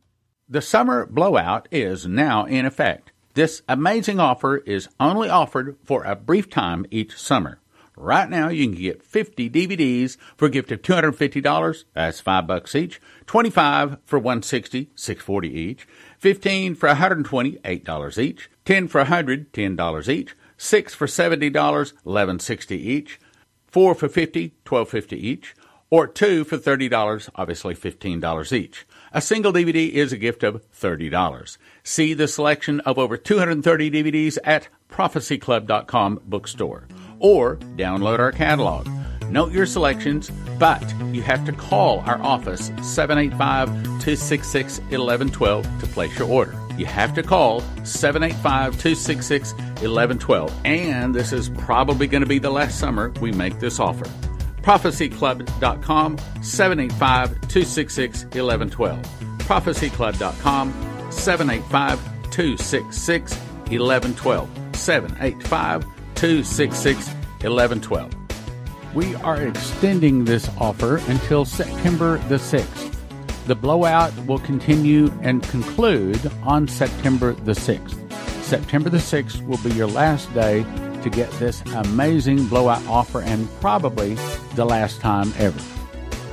The 0.49 0.63
summer 0.63 1.07
blowout 1.07 1.69
is 1.71 2.07
now 2.07 2.45
in 2.45 2.67
effect. 2.67 3.13
This 3.35 3.63
amazing 3.69 4.19
offer 4.19 4.59
is 4.59 4.89
only 4.99 5.29
offered 5.29 5.77
for 5.85 6.05
a 6.05 6.17
brief 6.17 6.49
time 6.49 6.87
each 6.91 7.19
summer. 7.19 7.61
Right 8.01 8.31
now, 8.31 8.49
you 8.49 8.67
can 8.67 8.75
get 8.77 9.03
50 9.03 9.51
DVDs 9.51 10.17
for 10.37 10.47
a 10.47 10.51
gift 10.51 10.73
of 10.73 10.83
$250. 10.83 11.85
That's 11.95 12.21
five 12.21 12.47
bucks 12.47 12.75
each. 12.75 13.01
25 13.27 13.99
for 14.05 14.19
160, 14.19 14.91
640 14.95 15.49
each. 15.49 15.89
15 16.19 16.75
for 16.75 16.89
120, 16.89 17.53
$8 17.59 18.19
each. 18.19 18.51
10 18.65 18.89
for 18.89 18.99
100, 18.99 19.53
$10 19.53 20.09
each. 20.09 20.35
6 20.57 20.95
for 20.95 21.07
$70, 21.07 21.55
1160 21.55 22.77
each 22.77 23.21
four 23.69 23.95
for 23.95 24.09
fifty, 24.09 24.55
twelve 24.65 24.89
fifty 24.89 25.17
each, 25.17 25.55
or 25.91 26.07
two 26.07 26.45
for 26.45 26.59
$30, 26.59 27.31
obviously 27.35 27.75
$15 27.75 28.53
each. 28.53 28.87
A 29.13 29.23
single 29.23 29.53
DVD 29.53 29.91
is 29.91 30.13
a 30.13 30.19
gift 30.19 30.43
of 30.43 30.63
$30. 30.73 31.57
See 31.83 32.13
the 32.13 32.29
selection 32.29 32.81
of 32.81 32.99
over 32.99 33.17
230 33.17 33.91
DVDs 33.91 34.37
at 34.45 34.69
prophecyclub.com 34.91 36.21
bookstore 36.27 36.89
or 37.21 37.57
download 37.77 38.19
our 38.19 38.33
catalog. 38.33 38.89
Note 39.31 39.53
your 39.53 39.67
selections, 39.67 40.31
but 40.59 40.83
you 41.13 41.23
have 41.23 41.45
to 41.45 41.53
call 41.53 42.01
our 42.01 42.21
office 42.23 42.67
785 42.83 43.69
266 43.69 44.79
1112 44.81 45.81
to 45.81 45.87
place 45.89 46.19
your 46.19 46.29
order. 46.29 46.55
You 46.79 46.87
have 46.87 47.13
to 47.15 47.23
call 47.23 47.61
785 47.85 48.81
266 48.81 49.53
1112. 49.53 50.53
And 50.65 51.15
this 51.15 51.33
is 51.33 51.51
probably 51.51 52.07
going 52.07 52.23
to 52.23 52.29
be 52.29 52.39
the 52.39 52.51
last 52.51 52.79
summer 52.79 53.13
we 53.21 53.33
make 53.33 53.59
this 53.59 53.81
offer. 53.81 54.07
ProphecyClub.com 54.63 56.19
785 56.43 57.29
266 57.49 58.25
1112. 58.25 59.03
ProphecyClub.com 59.39 60.73
785 61.11 62.31
266 62.31 63.37
1112. 63.71 64.77
785 64.77 65.98
266 66.19 67.07
1112. 67.45 68.13
We 68.93 69.15
are 69.17 69.41
extending 69.41 70.25
this 70.25 70.51
offer 70.59 70.97
until 71.07 71.45
September 71.45 72.19
the 72.27 72.39
6th. 72.39 72.97
The 73.47 73.55
blowout 73.55 74.13
will 74.27 74.41
continue 74.41 75.13
and 75.23 75.45
conclude 75.45 76.21
on 76.43 76.67
September 76.67 77.35
the 77.35 77.53
6th. 77.53 78.13
September 78.43 78.91
the 78.91 78.99
6th 78.99 79.47
will 79.47 79.59
be 79.59 79.71
your 79.71 79.87
last 79.87 80.35
day 80.35 80.65
to 81.03 81.09
get 81.09 81.31
this 81.39 81.63
amazing 81.77 82.49
blowout 82.49 82.85
offer 82.89 83.23
and 83.23 83.49
probably 83.61 84.15
the 84.57 84.65
last 84.65 85.01
time 85.01 85.33
ever. 85.37 85.63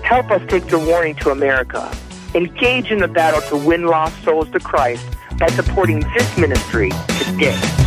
Help 0.02 0.32
us 0.32 0.42
take 0.50 0.66
the 0.66 0.80
warning 0.80 1.14
to 1.18 1.30
America. 1.30 1.96
Engage 2.34 2.90
in 2.90 2.98
the 2.98 3.08
battle 3.08 3.42
to 3.50 3.68
win 3.68 3.86
lost 3.86 4.24
souls 4.24 4.50
to 4.50 4.60
Christ 4.60 5.06
by 5.38 5.48
supporting 5.50 6.00
this 6.00 6.38
ministry 6.40 6.90
today. 7.20 7.85